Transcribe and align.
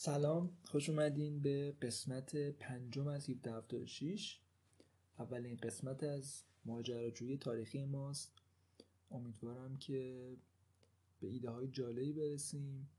سلام 0.00 0.50
خوش 0.64 0.88
اومدین 0.88 1.40
به 1.40 1.76
قسمت 1.82 2.36
پنجم 2.36 3.06
از 3.06 3.30
1776 3.30 4.40
اولین 5.18 5.56
قسمت 5.56 6.02
از 6.02 6.42
ماجراجویی 6.64 7.36
تاریخی 7.36 7.84
ماست. 7.84 8.32
امیدوارم 9.10 9.76
که 9.76 10.36
به 11.20 11.28
ایده 11.28 11.50
های 11.50 11.68
جالبی 11.68 12.12
برسیم. 12.12 12.90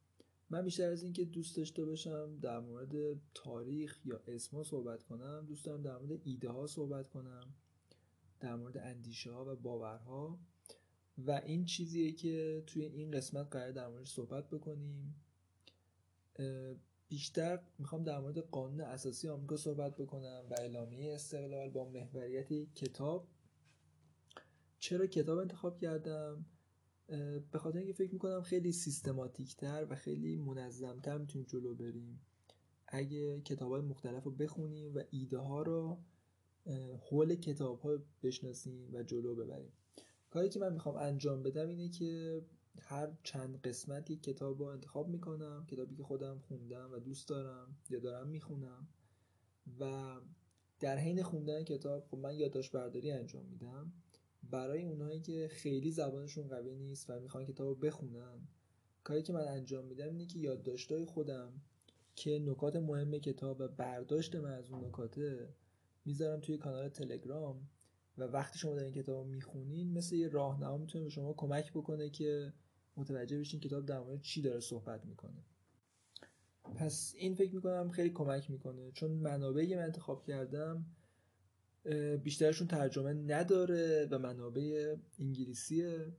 من 0.50 0.62
بیشتر 0.62 0.92
از 0.92 1.04
اینکه 1.04 1.26
دوست 1.26 1.58
داشته 1.58 1.86
باشم 1.86 2.40
در 2.42 2.60
مورد 2.60 3.20
تاریخ 3.34 4.00
یا 4.06 4.22
اسما 4.28 4.64
صحبت 4.64 5.04
کنم 5.04 5.46
دوست 5.48 5.66
دارم 5.66 5.82
در 5.82 5.98
مورد 5.98 6.22
ایده 6.24 6.50
ها 6.50 6.68
صحبت 6.68 7.08
کنم 7.08 7.54
در 8.40 8.56
مورد 8.56 8.78
اندیشه 8.78 9.32
ها 9.32 9.46
و 9.46 9.56
باورها. 9.56 10.40
و 11.18 11.32
این 11.32 11.66
چیزیه 11.66 12.12
که 12.12 12.64
توی 12.68 12.86
این 12.86 13.12
قسمت 13.12 13.48
قرار 13.52 13.72
در 13.72 13.88
موردش 13.88 14.12
صحبت 14.12 14.50
بکنیم. 14.50 15.16
بیشتر 17.10 17.60
می‌خوام 17.80 18.04
در 18.04 18.20
مورد 18.20 18.38
قانون 18.38 18.82
اساسی 18.82 19.30
آمریکا 19.30 19.58
صحبت 19.58 19.96
بکنم 19.96 20.44
و 20.50 20.56
اعلامیه 20.60 21.14
استقلال 21.14 21.70
با 21.70 21.90
محوریت 21.90 22.74
کتاب. 22.74 23.28
چرا 24.80 25.08
کتاب 25.08 25.38
انتخاب 25.38 25.78
کردم؟ 25.78 26.46
به 27.52 27.60
خاطر 27.60 27.78
اینکه 27.78 27.94
فکر 27.94 28.14
می‌کنم 28.14 28.42
خیلی 28.42 28.72
سیستماتیک 28.72 29.56
تر 29.56 29.88
و 29.90 29.96
خیلی 29.96 30.38
منظم 30.38 31.00
تر 31.00 31.18
می‌تونیم 31.18 31.48
جلو 31.48 31.76
بریم. 31.76 32.22
اگه 32.88 33.42
کتاب 33.42 33.72
های 33.72 33.82
مختلف 33.82 34.24
رو 34.24 34.32
بخونیم 34.32 34.96
و 34.96 35.04
ایده 35.10 35.38
ها 35.38 35.62
رو 35.62 35.98
حول 37.10 37.36
کتاب 37.36 37.80
ها 37.80 37.98
بشناسیم 38.24 38.90
و 38.94 39.04
جلو 39.04 39.36
ببریم. 39.36 39.72
کاری 40.30 40.50
که 40.50 40.60
من 40.60 40.74
می‌خوام 40.74 40.96
انجام 40.96 41.44
بدم 41.44 41.68
اینه 41.68 41.90
که 41.90 42.42
هر 42.82 43.10
چند 43.24 43.62
قسمت 43.62 44.12
یک 44.12 44.24
کتاب 44.24 44.60
رو 44.60 44.66
انتخاب 44.66 45.08
می‌کنم 45.08 45.66
کتابی 45.68 45.96
که 45.96 46.04
خودم 46.04 46.40
خوندم 46.40 46.92
و 46.94 47.00
دوست 47.00 47.28
دارم 47.28 47.78
یا 47.90 48.00
دارم 48.00 48.28
می‌خونم 48.28 48.88
و 49.80 50.14
در 50.80 50.98
حین 50.98 51.24
خوندن 51.24 51.64
کتاب 51.64 52.06
خب 52.06 52.18
من 52.18 52.36
یادداشت 52.36 52.72
برداری 52.72 53.12
انجام 53.12 53.46
میدم. 53.46 53.94
برای 54.44 54.84
اونایی 54.84 55.20
که 55.22 55.50
خیلی 55.52 55.92
زبانشون 55.92 56.48
قوی 56.48 56.76
نیست 56.76 57.10
و 57.10 57.20
می‌خوان 57.20 57.46
کتاب 57.46 57.68
رو 57.68 57.76
بخونن 57.76 58.48
کاری 59.04 59.24
که 59.24 59.34
من 59.34 59.48
انجام 59.48 59.86
میدم 59.86 60.10
اینه 60.10 60.26
که 60.26 60.40
یادداشتهای 60.40 61.06
خودم 61.06 61.62
که 62.16 62.40
نکات 62.40 62.76
مهم 62.76 63.18
کتاب 63.18 63.62
و 63.62 63.68
برداشت 63.68 64.36
من 64.36 64.52
از 64.52 64.72
اون 64.72 64.86
نکاته 64.86 65.54
می‌ذارم 66.06 66.40
توی 66.40 66.58
کانال 66.58 66.90
تلگرام 66.90 67.70
و 68.18 68.24
وقتی 68.24 68.60
شما 68.60 68.76
در 68.76 68.84
این 68.84 68.94
کتاب 68.94 69.28
می‌خونین 69.28 69.94
مثل 69.94 70.16
یه 70.16 70.28
راهنما 70.28 70.78
می‌تونه 70.78 71.04
به 71.04 71.10
شما 71.10 71.34
کمک 71.34 71.72
بکنه 71.72 72.10
که 72.10 72.54
متوجه 73.00 73.40
بشین 73.40 73.60
کتاب 73.60 73.86
در 73.86 74.00
مورد 74.00 74.22
چی 74.22 74.42
داره 74.42 74.60
صحبت 74.60 75.06
می‌کنه. 75.06 75.44
پس 76.76 77.14
این 77.18 77.36
فکر 77.36 77.56
می‌کنم 77.56 77.90
خیلی 77.90 78.10
کمک 78.10 78.52
می‌کنه. 78.52 78.92
چون 78.92 79.12
منابعی 79.12 79.76
من 79.76 79.84
انتخاب 79.84 80.24
کردم 80.24 80.86
بیشترشون 82.24 82.68
ترجمه 82.68 83.14
نداره 83.14 84.08
و 84.12 84.20
منابع 84.20 84.96
انگلیسیه 85.20 86.14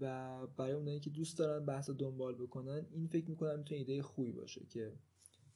و 0.00 0.46
برای 0.46 0.72
اونایی 0.72 1.00
که 1.00 1.10
دوست 1.10 1.38
دارن 1.38 1.64
بحث 1.66 1.90
دنبال 1.90 2.34
بکنن 2.34 2.86
این 2.90 3.06
فکر 3.06 3.30
می‌کنم 3.30 3.58
می‌تونه 3.58 3.78
ایده 3.78 4.02
خوبی 4.02 4.32
باشه 4.32 4.66
که 4.70 4.92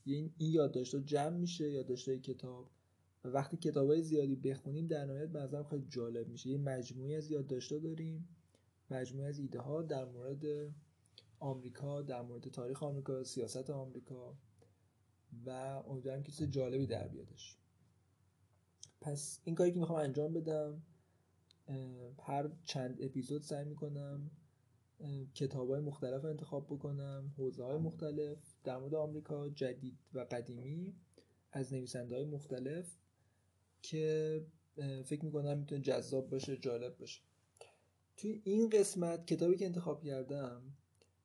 این 0.04 0.32
یادداشت‌ها 0.38 1.00
جمع 1.00 1.36
میشه 1.36 1.70
یادداشت‌های 1.70 2.18
کتاب. 2.20 2.70
و 3.24 3.28
وقتی 3.28 3.56
کتابای 3.56 4.02
زیادی 4.02 4.36
بخونیم 4.36 4.86
در 4.86 5.04
نهایت 5.04 5.28
به 5.28 5.64
خیلی 5.70 5.86
جالب 5.88 6.28
میشه. 6.28 6.50
یه 6.50 6.58
مجموعی 6.58 7.14
از 7.14 7.30
یادداشت‌ها 7.30 7.78
داریم. 7.78 8.28
مجموعه 8.92 9.28
از 9.28 9.38
ایده 9.38 9.60
ها 9.60 9.82
در 9.82 10.04
مورد 10.04 10.74
آمریکا 11.38 12.02
در 12.02 12.22
مورد 12.22 12.48
تاریخ 12.48 12.82
آمریکا 12.82 13.24
سیاست 13.24 13.70
آمریکا 13.70 14.36
و 15.46 15.50
امیدوارم 15.88 16.22
که 16.22 16.32
چیز 16.32 16.50
جالبی 16.50 16.86
در 16.86 17.08
بیادش. 17.08 17.56
پس 19.00 19.40
این 19.44 19.54
کاری 19.54 19.72
که 19.72 19.78
می‌خوام 19.78 19.98
انجام 19.98 20.32
بدم 20.32 20.82
هر 22.22 22.50
چند 22.64 23.02
اپیزود 23.02 23.42
سعی 23.42 23.64
می‌کنم 23.64 24.30
کتاب 25.34 25.70
های 25.70 25.80
مختلف 25.80 26.24
انتخاب 26.24 26.66
بکنم 26.66 27.34
حوزه 27.36 27.64
های 27.64 27.78
مختلف 27.78 28.38
در 28.64 28.78
مورد 28.78 28.94
آمریکا 28.94 29.48
جدید 29.48 29.98
و 30.14 30.20
قدیمی 30.30 30.94
از 31.52 31.72
نویسنده 31.72 32.14
های 32.14 32.24
مختلف 32.24 32.96
که 33.82 34.46
فکر 35.04 35.24
می‌کنم 35.24 35.58
می‌تونه 35.58 35.80
جذاب 35.80 36.30
باشه 36.30 36.56
جالب 36.56 36.98
باشه. 36.98 37.22
توی 38.20 38.40
این 38.44 38.68
قسمت 38.68 39.26
کتابی 39.26 39.56
که 39.56 39.66
انتخاب 39.66 40.04
کردم 40.04 40.62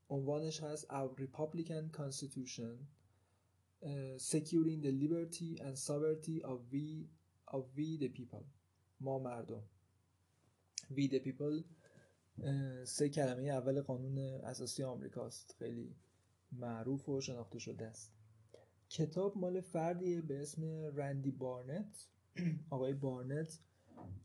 عنوانش 0.09 0.63
هست 0.63 0.85
Our 0.85 1.21
Republican 1.21 1.97
Constitution 1.97 2.87
Securing 4.17 4.81
the 4.81 4.91
Liberty 5.03 5.59
and 5.59 5.77
Sovereignty 5.77 6.41
of 6.43 6.59
We, 6.71 7.09
of 7.47 7.63
we 7.75 7.97
the 7.97 8.09
People 8.09 8.43
ما 8.99 9.19
مردم. 9.19 9.63
We 10.91 11.09
the 11.09 11.19
People 11.19 11.63
سه 12.83 13.09
کلمه 13.09 13.43
اول 13.43 13.81
قانون 13.81 14.17
اساسی 14.17 14.83
آمریکاست. 14.83 15.55
خیلی 15.59 15.95
معروف 16.51 17.09
و 17.09 17.21
شناخته 17.21 17.59
شده 17.59 17.85
است. 17.85 18.13
کتاب 18.89 19.37
مال 19.37 19.61
فردیه 19.61 20.21
به 20.21 20.41
اسم 20.41 20.63
رندی 20.95 21.31
بارنت 21.31 22.07
آقای 22.69 22.93
بارنت 22.93 23.59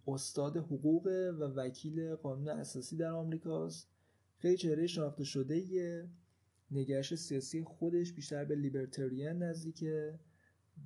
استاد 0.06 0.56
حقوق 0.56 1.06
و 1.38 1.42
وکیل 1.44 2.14
قانون 2.14 2.48
اساسی 2.48 2.96
در 2.96 3.10
آمریکاست 3.10 3.88
خیلی 4.38 4.56
چهره 4.56 4.86
شناخته 4.86 5.24
شده 5.24 5.58
یه 5.58 6.08
نگرش 6.70 7.14
سیاسی 7.14 7.64
خودش 7.64 8.12
بیشتر 8.12 8.44
به 8.44 8.54
لیبرتریان 8.54 9.42
نزدیکه. 9.42 10.18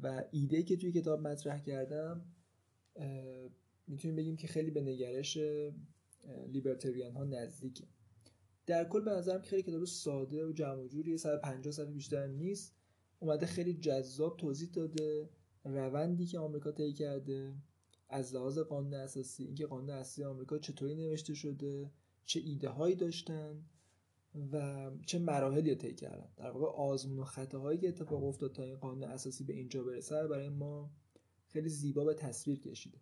و 0.03 0.25
ایده 0.31 0.63
که 0.63 0.77
توی 0.77 0.93
کتاب 0.93 1.21
مطرح 1.21 1.61
کردم 1.61 2.25
می‌تونیم 3.87 4.17
بگیم 4.17 4.37
که 4.37 4.47
خیلی 4.47 4.71
به 4.71 4.81
نگرش 4.81 5.39
لیبرتریان 6.49 7.13
ها 7.13 7.25
نزدیکه. 7.25 7.85
در 8.67 8.85
کل 8.85 9.01
به 9.01 9.11
نظرم 9.11 9.41
خیلی 9.41 9.63
کتاب 9.63 9.85
ساده 9.85 10.47
و 10.47 10.53
جمع 10.53 10.87
جوری 10.87 11.19
150 11.19 11.73
صفحه 11.73 11.93
بیشتر 11.93 12.27
نیست. 12.27 12.75
اومده 13.19 13.47
خیلی 13.47 13.75
جذاب 13.75 14.37
توضیح 14.37 14.71
داده. 14.73 15.29
روندی 15.65 16.27
که 16.27 16.39
آمریکا 16.39 16.73
طی 16.73 16.93
کرده. 16.93 17.55
از 18.15 18.35
لحاظ 18.35 18.59
قانون 18.59 18.95
اساسی 18.95 19.45
اینکه 19.45 19.67
قانون 19.67 19.91
اساسی 19.91 20.25
آمریکا 20.25 20.59
چطوری 20.59 20.95
نوشته 20.95 21.35
شده 21.35 21.91
چه 22.25 22.41
ایده 22.41 22.69
هایی 22.69 22.95
داشتن 22.95 23.65
و 24.53 24.91
چه 25.07 25.19
مراحلی 25.19 25.75
طی 25.75 25.95
کردن. 25.95 26.29
در 26.37 26.51
واقع 26.51 26.67
آزمون 26.67 27.19
و 27.19 27.25
خطاهایی 27.25 27.79
که 27.79 27.89
اتفاق 27.89 28.25
افتاد 28.25 28.53
تا 28.53 28.63
این 28.63 28.77
قانون 28.77 29.05
اساسی 29.05 29.45
به 29.45 29.53
اینجا 29.53 29.85
برسه 29.85 30.27
برای 30.27 30.49
ما 30.49 30.91
خیلی 31.49 31.69
زیبا 31.69 32.05
به 32.05 32.15
تصویر 32.15 32.61
کشیده. 32.61 32.99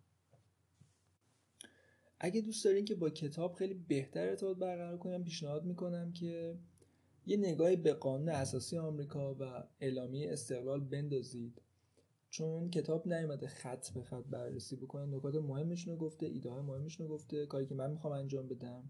اگه 2.19 2.41
دوست 2.41 2.65
دارین 2.65 2.85
که 2.85 2.95
با 2.95 3.09
کتاب 3.09 3.53
خیلی 3.53 3.73
بهتر 3.73 4.29
ارتباط 4.29 4.57
برقرار 4.57 4.97
کنم 4.97 5.23
پیشنهاد 5.23 5.65
می‌کنم 5.65 6.13
که 6.13 6.57
یه 7.25 7.37
نگاهی 7.37 7.75
به 7.75 7.93
قانون 7.93 8.29
اساسی 8.29 8.77
آمریکا 8.77 9.35
و 9.35 9.63
اعلامیه 9.79 10.31
استقلال 10.31 10.79
بندازید. 10.79 11.61
چون 12.33 12.69
کتاب 12.69 13.13
نیومده 13.13 13.47
خط 13.47 13.89
به 13.89 14.03
خط 14.03 14.23
بررسی 14.23 14.75
بکنه 14.75 15.05
نکات 15.05 15.35
مهمش 15.35 15.87
رو 15.87 15.95
گفته 15.95 16.25
ایده 16.25 16.49
های 16.49 16.61
مهمش 16.61 16.99
رو 16.99 17.07
گفته 17.07 17.45
کاری 17.45 17.65
که 17.65 17.75
من 17.75 17.91
می‌خوام 17.91 18.13
انجام 18.13 18.47
بدم. 18.47 18.83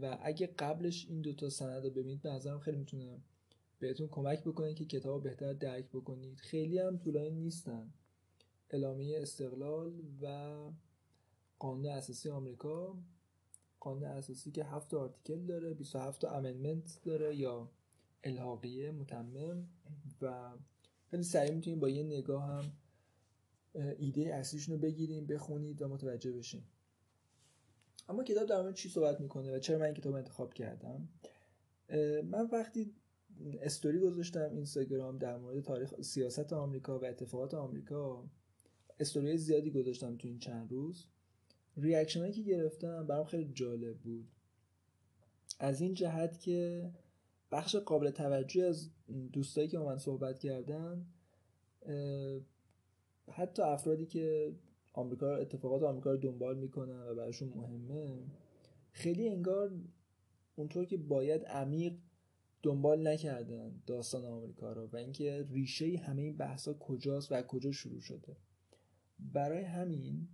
و 0.00 0.18
اگه 0.22 0.46
قبلش 0.46 1.06
این 1.08 1.20
دوتا 1.20 1.48
سند 1.48 1.84
رو 1.84 1.90
ببینید 1.90 2.22
به 2.22 2.30
نظرم 2.30 2.58
خیلی 2.60 2.76
می‌تونه 2.76 3.18
بهتون 3.78 4.08
کمک 4.08 4.44
بکنه 4.44 4.74
که 4.74 4.84
کتاب 4.84 5.22
بهتر 5.22 5.52
درک 5.52 5.88
بکنید. 5.88 6.38
خیلی 6.38 6.78
هم 6.78 6.98
طولانی 6.98 7.40
نیستن. 7.40 7.92
اعلامیه 8.70 9.22
استقلال 9.22 9.92
و 10.22 10.56
قانون 11.58 11.86
اساسی 11.86 12.30
آمریکا. 12.30 12.98
قانون 13.80 14.04
اساسی 14.04 14.50
که 14.50 14.64
هفت 14.64 14.94
آرتیکل 14.94 15.46
داره 15.46 15.74
27 15.74 16.24
امندمنت 16.24 17.00
داره 17.04 17.36
یا 17.36 17.70
الحاقیه 18.24 18.90
متمم 18.90 19.68
و 20.22 20.52
خیلی 21.10 21.22
سریع 21.22 21.54
می‌تونیم 21.54 21.80
با 21.80 21.88
یه 21.88 22.02
نگاه 22.02 22.42
هم 22.42 22.72
ایده 23.98 24.34
اصلیشون 24.34 24.74
رو 24.74 24.80
بگیریم 24.80 25.26
بخونید 25.26 25.82
و 25.82 25.88
متوجه 25.88 26.32
بشیم. 26.32 26.68
اما 28.08 28.24
کتاب 28.24 28.48
در 28.48 28.62
مورد 28.62 28.74
چی 28.74 28.88
صحبت 28.88 29.20
می‌کنه 29.20 29.56
و 29.56 29.58
چرا 29.58 29.78
من 29.78 29.84
این 29.84 29.94
کتاب 29.94 30.14
انتخاب 30.14 30.54
کردم؟ 30.54 31.08
من 32.24 32.48
وقتی 32.52 32.94
استوری 33.60 33.98
گذاشتم 33.98 34.50
اینستاگرام 34.50 35.18
در 35.18 35.36
مورد 35.36 35.60
تاریخ 35.60 36.00
سیاست 36.00 36.52
آمریکا 36.52 36.98
و 36.98 37.04
اتفاقات 37.04 37.54
آمریکا 37.54 38.30
استوری 39.00 39.38
زیادی 39.38 39.70
گذاشتم 39.70 40.16
تو 40.16 40.28
این 40.28 40.38
چند 40.38 40.72
روز. 40.72 41.06
reaction 41.76 42.30
که 42.30 42.42
گرفتم 42.42 43.06
برام 43.06 43.26
خیلی 43.26 43.52
جالب 43.52 43.98
بود. 43.98 44.28
از 45.58 45.80
این 45.80 45.94
جهت 45.94 46.40
که 46.40 46.90
بخش 47.52 47.76
قابل 47.76 48.10
توجهی 48.10 48.62
از 48.62 48.90
دوستایی 49.32 49.68
که 49.68 49.78
با 49.78 49.84
من 49.84 49.98
صحبت 49.98 50.38
کردن 50.38 51.06
حتی 53.30 53.62
افرادی 53.62 54.06
که 54.06 54.54
آمریکا 54.92 55.36
اتفاقات 55.36 55.82
آمریکا 55.82 56.10
رو 56.10 56.16
دنبال 56.16 56.58
می‌کنن 56.58 57.08
و 57.08 57.14
براشون 57.14 57.48
مهمه 57.48 58.26
خیلی 58.92 59.28
انگار 59.28 59.72
اونطور 60.56 60.84
که 60.84 60.96
باید 60.96 61.44
عمیق 61.44 61.94
دنبال 62.62 63.08
نکردن 63.08 63.82
داستان 63.86 64.24
آمریکا 64.24 64.72
رو 64.72 64.86
و 64.86 64.96
اینکه 64.96 65.46
ریشه 65.50 65.98
همه 65.98 66.22
این 66.22 66.36
بحثا 66.36 66.74
کجاست 66.74 67.32
و 67.32 67.42
کجا 67.42 67.72
شروع 67.72 68.00
شده. 68.00 68.36
برای 69.18 69.62
همین 69.62 70.28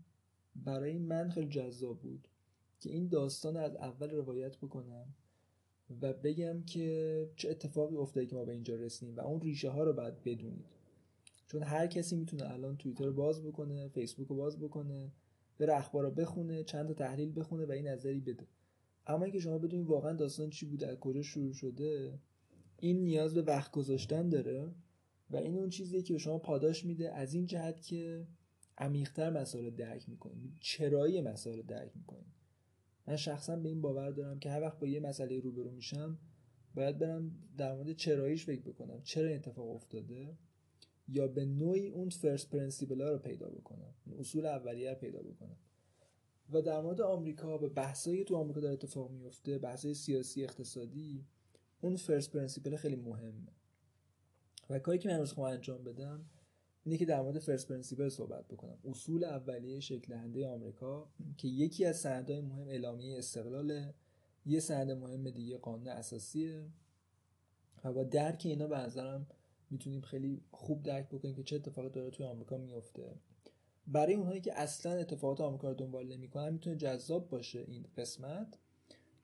برای 0.56 0.98
من 0.98 1.30
خیلی 1.30 1.48
جذاب 1.48 2.00
بود 2.00 2.28
که 2.80 2.90
این 2.90 3.08
داستان 3.08 3.56
از 3.56 3.76
اول 3.76 4.10
روایت 4.10 4.56
بکنم 4.56 5.14
و 6.02 6.12
بگم 6.12 6.62
که 6.62 7.30
چه 7.36 7.50
اتفاقی 7.50 7.96
افتاده 7.96 8.26
که 8.26 8.36
ما 8.36 8.44
به 8.44 8.52
اینجا 8.52 8.74
رسیدیم 8.74 9.16
و 9.16 9.20
اون 9.20 9.40
ریشه 9.40 9.70
ها 9.70 9.84
رو 9.84 9.92
باید 9.92 10.22
بدونید. 10.22 10.64
چون 11.46 11.62
هر 11.62 11.86
کسی 11.86 12.16
می‌تونه 12.16 12.52
الان 12.52 12.76
توییتر 12.76 13.04
رو 13.04 13.12
باز 13.12 13.42
بکنه 13.42 13.88
فیسبوک 13.88 14.28
رو 14.28 14.36
باز 14.36 14.58
بکنه 14.58 15.12
بره 15.58 15.74
اخبار 15.76 16.04
رو 16.04 16.10
بخونه 16.10 16.64
چند 16.64 16.88
تا 16.88 16.94
تحلیل 16.94 17.32
بخونه 17.36 17.66
و 17.66 17.70
این 17.70 17.88
نظری 17.88 18.20
بده. 18.20 18.46
اما 19.06 19.24
اینکه 19.24 19.40
شما 19.40 19.58
بدونید 19.58 19.86
واقعا 19.86 20.12
داستان 20.12 20.50
چی 20.50 20.66
بوده 20.66 20.86
از 20.86 20.96
کجا 20.98 21.22
شروع 21.22 21.52
شده 21.52 22.18
این 22.78 23.04
نیاز 23.04 23.34
به 23.34 23.42
وقت 23.42 23.70
گذاشتن 23.70 24.28
داره 24.28 24.70
و 25.30 25.36
این 25.36 25.58
اون 25.58 25.68
چیزیه 25.68 26.02
که 26.02 26.12
به 26.12 26.18
شما 26.18 26.38
پاداش 26.38 26.84
میده 26.84 27.12
از 27.12 27.34
این 27.34 27.46
جهت 27.46 27.82
که 27.82 28.26
عمیقتر 28.78 29.30
مسائل 29.30 29.70
درک 29.70 30.08
می‌کنید. 30.08 30.52
چرایی 30.60 31.20
مسائل 31.20 31.62
درک 31.62 31.96
می‌کنید. 31.96 32.43
من 33.06 33.16
شخصا 33.16 33.56
به 33.56 33.68
این 33.68 33.80
باور 33.80 34.10
دارم 34.10 34.38
که 34.38 34.50
هر 34.50 34.60
وقت 34.60 34.78
با 34.78 34.86
یه 34.86 35.00
مسئله 35.00 35.40
روبرو 35.40 35.70
میشم 35.70 36.18
باید 36.74 36.98
برم 36.98 37.30
در 37.56 37.74
مورد 37.74 37.92
چراییش 37.92 38.44
فکر 38.44 38.62
بکنم. 38.62 39.02
چرا 39.02 39.28
این 39.28 39.36
اتفاق 39.36 39.70
افتاده؟ 39.70 40.38
یا 41.08 41.28
به 41.28 41.44
نوعی 41.44 41.88
اون 41.88 42.08
first 42.08 42.50
principle 42.50 43.00
ها 43.00 43.08
رو 43.10 43.18
پیدا 43.18 43.48
بکنم. 43.48 43.94
اصول 44.18 44.46
اولیه 44.46 44.90
رو 44.90 44.96
پیدا 44.96 45.22
بکنم. 45.22 45.56
و 46.52 46.62
در 46.62 46.80
مورد 46.80 47.00
آمریکا 47.00 47.58
به 47.58 47.68
بحثایی 47.68 48.24
تو 48.24 48.36
آمریکا 48.36 48.60
داره 48.60 48.74
اتفاق 48.74 49.10
میفته 49.10 49.58
بحثای 49.58 49.94
سیاسی 49.94 50.44
اقتصادی 50.44 51.26
اون 51.80 51.96
first 51.96 52.30
principle 52.30 52.76
خیلی 52.76 52.96
مهمه. 52.96 53.52
و 54.70 54.78
کاری 54.78 54.98
که 54.98 55.08
من 55.08 55.14
امروز 55.14 55.38
انجام 55.38 55.84
بدم 55.84 56.24
اینه 56.84 56.98
که 56.98 57.04
در 57.04 57.22
مورد 57.22 57.38
first 57.38 57.68
principle 57.68 58.08
صحبت 58.08 58.48
بکنم. 58.48 58.78
اصول 58.84 59.24
اولیه 59.24 59.80
شکل 59.80 60.08
دهنده 60.08 60.46
آمریکا 60.46 61.08
که 61.36 61.48
یکی 61.48 61.84
از 61.84 61.96
سندهای 61.96 62.40
مهم 62.40 62.68
اعلامیه 62.68 63.18
استقلال 63.18 63.92
یه 64.46 64.60
سند 64.60 64.90
مهم 64.90 65.30
دیگه 65.30 65.58
قانون 65.58 65.88
اساسیه 65.88 66.64
و 67.84 67.92
با 67.92 68.04
درک 68.04 68.42
اینا 68.44 68.66
به 68.66 68.78
نظرم 68.78 69.26
می‌تونیم 69.70 70.00
خیلی 70.00 70.40
خوب 70.50 70.82
درک 70.82 71.08
بکنیم 71.08 71.34
که 71.34 71.42
چه 71.42 71.56
اتفاقی 71.56 71.90
داره 71.90 72.10
توی 72.10 72.26
آمریکا 72.26 72.58
میفته. 72.58 73.14
برای 73.86 74.14
اونهایی 74.14 74.40
که 74.40 74.58
اصلا 74.58 74.92
اتفاقات 74.92 75.40
آمریکا 75.40 75.68
رو 75.68 75.74
دنبال 75.74 76.06
نمی‌کنن 76.06 76.52
می‌تونه 76.52 76.76
جذاب 76.76 77.28
باشه 77.28 77.64
این 77.68 77.86
قسمت. 77.96 78.58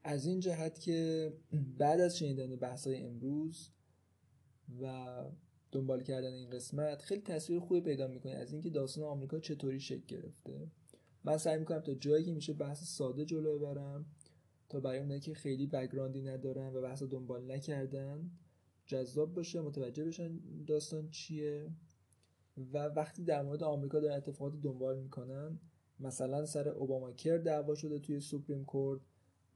از 0.04 0.26
این 0.26 0.40
جهت 0.40 0.80
که 0.80 1.32
بعد 1.78 2.00
از 2.00 2.18
شنیدن 2.18 2.56
بحث‌های 2.56 3.04
امروز 3.04 3.70
و 4.82 5.24
دنبال 5.72 6.02
کردن 6.02 6.32
این 6.32 6.50
قسمت 6.50 7.02
خیلی 7.02 7.20
تصویر 7.20 7.60
خوبی 7.60 7.80
پیدا 7.80 8.06
می‌کنه. 8.06 8.32
از 8.32 8.52
اینکه 8.52 8.70
داستان 8.70 9.04
آمریکا 9.04 9.38
چطوری 9.40 9.80
شکل 9.80 10.06
گرفته. 10.08 10.68
من 11.24 11.36
سعی 11.36 11.58
می‌کنم 11.58 11.80
تا 11.80 11.94
جایی 11.94 12.24
که 12.24 12.32
میشه 12.32 12.52
بحث 12.52 12.84
ساده 12.84 13.24
جلو 13.24 13.58
ببرم 13.58 14.06
تا 14.68 14.80
برای 14.80 14.98
اونایی 14.98 15.20
که 15.20 15.34
خیلی 15.34 15.66
بگراندی 15.66 16.22
ندارن 16.22 16.76
و 16.76 16.80
بحث 16.80 17.02
دنبال 17.02 17.50
نکردن 17.52 18.30
جذاب 18.86 19.34
باشه 19.34 19.60
متوجه 19.60 20.04
بشن 20.04 20.40
داستان 20.66 21.10
چیه. 21.10 21.70
و 22.72 22.78
وقتی 22.78 23.24
در 23.24 23.42
مورد 23.42 23.62
آمریکا 23.62 24.00
دارن 24.00 24.16
اتفاقات 24.16 24.60
دنبال 24.60 24.98
می‌کنن 24.98 25.58
مثلا 26.00 26.46
سر 26.46 26.68
اوباما 26.68 27.12
کر 27.12 27.38
دعوا 27.38 27.74
شده 27.74 27.98
توی 27.98 28.20
سوپریم 28.20 28.64
کورت 28.64 29.00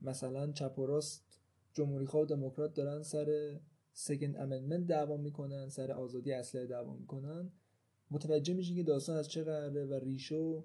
مثلا 0.01 0.51
چپ 0.51 0.79
و 0.79 0.85
راست 0.85 1.39
جمهوری 1.73 2.05
خواه 2.05 2.23
و 2.23 2.25
دموکرات 2.25 2.73
دارن 2.73 3.03
سر 3.03 3.59
سکند 3.97 4.37
امندمنت 4.37 4.87
دعوا 4.87 5.17
می‌کنن 5.17 5.69
سر 5.69 5.91
آزادی 5.91 6.31
اصلی 6.31 6.67
دعوا 6.67 6.95
می‌کنن. 6.95 7.51
متوجه 8.11 8.53
میشین 8.53 8.75
که 8.75 8.83
داستان 8.83 9.17
از 9.17 9.29
چه 9.29 9.43
قراره 9.43 9.85
و 9.85 9.93
ریشه 9.93 10.35
و 10.35 10.61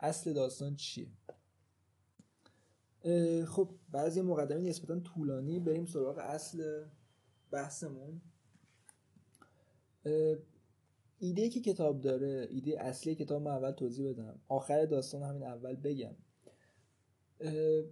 اصل 0.00 0.32
داستان 0.32 0.76
چیه. 0.76 1.08
خب 3.46 3.70
بعضی 3.90 4.22
مقدمه 4.22 4.60
نسبتا 4.60 5.00
طولانی. 5.00 5.60
بریم 5.60 5.86
سراغ 5.86 6.18
اصل 6.18 6.84
بحثمون. 7.50 8.20
ایده 11.18 11.48
که 11.48 11.60
کتاب 11.60 12.00
داره 12.00 12.48
ایده 12.50 12.80
اصلی 12.80 13.14
کتاب 13.14 13.42
من 13.42 13.50
اول 13.50 13.70
توضیح 13.70 14.10
بدم. 14.10 14.40
آخر 14.48 14.86
داستان 14.86 15.22
همین 15.22 15.42
اول 15.42 15.76
بگم. 15.76 16.14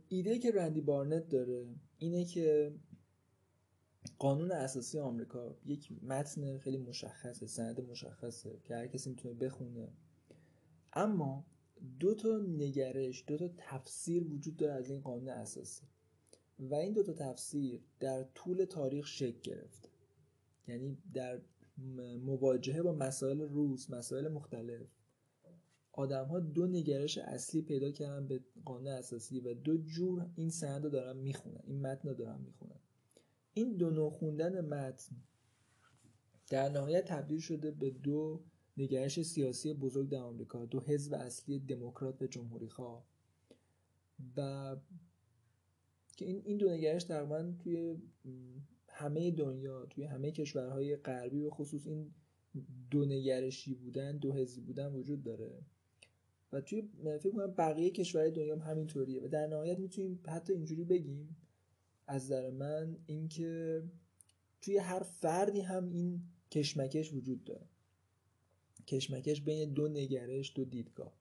ایده 0.08 0.38
که 0.38 0.50
رندی 0.50 0.80
بارنت 0.80 1.28
داره 1.28 1.66
اینه 1.98 2.24
که 2.24 2.74
قانون 4.22 4.52
اساسی 4.52 4.98
آمریکا 4.98 5.56
یک 5.64 5.92
متن 6.02 6.58
خیلی 6.58 6.76
مشخصه 6.76 7.46
سند 7.46 7.80
مشخصه 7.80 8.60
که 8.64 8.74
هر 8.74 8.86
کسی 8.86 9.10
می‌تونه 9.10 9.34
بخونه. 9.34 9.88
اما 10.92 11.46
دو 12.00 12.14
تا 12.14 12.38
نگرش 12.38 13.24
دو 13.26 13.36
تا 13.36 13.48
تفسیر 13.56 14.32
وجود 14.32 14.56
داره 14.56 14.72
از 14.72 14.90
این 14.90 15.00
قانون 15.00 15.28
اساسی. 15.28 15.82
و 16.58 16.74
این 16.74 16.92
دو 16.92 17.02
تا 17.02 17.12
تفسیر 17.12 17.80
در 18.00 18.24
طول 18.24 18.64
تاریخ 18.64 19.06
شکل 19.06 19.40
گرفته. 19.40 19.88
یعنی 20.68 20.98
در 21.14 21.40
مواجهه 22.24 22.82
با 22.82 22.92
مسائل 22.92 23.40
روز 23.40 23.90
مسائل 23.90 24.28
مختلف 24.28 24.86
آدم 25.92 26.24
ها 26.24 26.40
دو 26.40 26.66
نگرش 26.66 27.18
اصلی 27.18 27.62
پیدا 27.62 27.90
کردن 27.90 28.26
به 28.26 28.40
قانون 28.64 28.88
اساسی 28.88 29.40
و 29.40 29.54
دو 29.54 29.76
جور 29.76 30.30
این 30.34 30.50
سند 30.50 30.84
رو 30.84 30.90
دارن 30.90 31.16
می‌خونن 31.16 31.62
این 31.64 31.80
متن 31.80 32.08
رو 32.08 32.14
دارن 32.14 32.40
می‌خونن. 32.40 32.80
این 33.54 33.76
دو 33.76 33.90
نوع 33.90 34.10
خوندن 34.10 34.60
متن 34.60 35.16
در 36.48 36.68
نهایت 36.68 37.04
تبدیل 37.04 37.40
شده 37.40 37.70
به 37.70 37.90
دو 37.90 38.42
نگرش 38.76 39.22
سیاسی 39.22 39.74
بزرگ 39.74 40.08
در 40.08 40.18
آمریکا 40.18 40.64
دو 40.64 40.80
حزب 40.80 41.14
اصلی 41.14 41.58
دموکرات 41.58 42.22
و 42.22 42.26
جمهوری 42.26 42.68
خواه 42.68 43.04
و 44.36 44.76
که 46.16 46.24
این 46.24 46.42
این 46.44 46.56
دو 46.56 46.70
نگرش 46.70 47.04
تقریبا 47.04 47.52
توی 47.58 47.96
همه 48.88 49.30
دنیا 49.30 49.86
توی 49.86 50.04
همه 50.04 50.30
کشورهای 50.30 50.96
غربی 50.96 51.42
به 51.42 51.50
خصوص 51.50 51.86
این 51.86 52.14
دو 52.90 53.04
نگرشی 53.04 53.74
بودن 53.74 54.16
دو 54.16 54.32
حزبی 54.32 54.60
بودن 54.60 54.92
وجود 54.92 55.22
داره. 55.22 55.62
و 56.52 56.60
توی 56.60 56.82
فکر 57.20 57.30
کنم 57.30 57.54
بقیه 57.58 57.90
کشورهای 57.90 58.30
دنیا 58.30 58.56
هم 58.56 58.70
همینطوریه. 58.70 59.22
و 59.22 59.28
در 59.28 59.46
نهایت 59.46 59.78
می‌تونیم 59.78 60.20
حتی 60.26 60.52
اینجوری 60.52 60.84
بگیم 60.84 61.36
از 62.06 62.24
نظر 62.24 62.50
من 62.50 62.96
اینکه 63.06 63.82
توی 64.60 64.78
هر 64.78 65.02
فردی 65.02 65.60
هم 65.60 65.88
این 65.88 66.22
کشمکش 66.50 67.12
وجود 67.12 67.44
داره. 67.44 67.68
کشمکش 68.86 69.40
بین 69.40 69.72
دو 69.72 69.88
نگرش 69.88 70.52
دو 70.56 70.64
دیدگاه. 70.64 71.16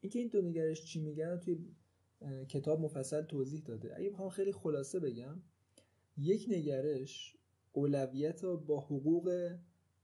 اینکه 0.00 0.18
این 0.18 0.28
دو 0.28 0.42
نگرش 0.42 0.84
چی 0.84 1.00
میگن 1.00 1.36
توی 1.36 1.58
کتاب 2.48 2.80
مفصل 2.80 3.22
توضیح 3.22 3.62
داده. 3.62 3.96
اگه 3.96 4.10
بخوام 4.10 4.28
خیلی 4.28 4.52
خلاصه 4.52 5.00
بگم 5.00 5.42
یک 6.16 6.46
نگرش 6.48 7.36
اولویت 7.72 8.44
رو 8.44 8.56
با 8.56 8.80
حقوق 8.80 9.56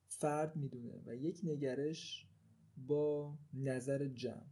فرد 0.08 0.56
می‌دونه 0.56 1.02
و 1.06 1.16
یک 1.16 1.40
نگرش 1.44 2.26
با 2.76 3.38
نظر 3.54 4.08
جمع. 4.08 4.46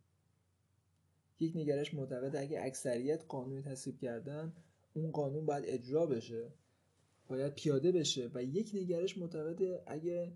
یک 1.40 1.56
نگرش 1.56 1.94
معتقد 1.94 2.36
اگه 2.36 2.62
اکثریت 2.62 3.24
قانون 3.28 3.62
تصویب 3.62 3.98
کردن 3.98 4.52
اون 4.94 5.10
قانون 5.10 5.46
باید 5.46 5.64
اجرا 5.66 6.06
بشه 6.06 6.52
باید 7.28 7.54
پیاده 7.54 7.92
بشه 7.92 8.30
و 8.34 8.44
یک 8.44 8.70
نگرش 8.74 9.18
معتقد 9.18 9.82
اگه 9.86 10.32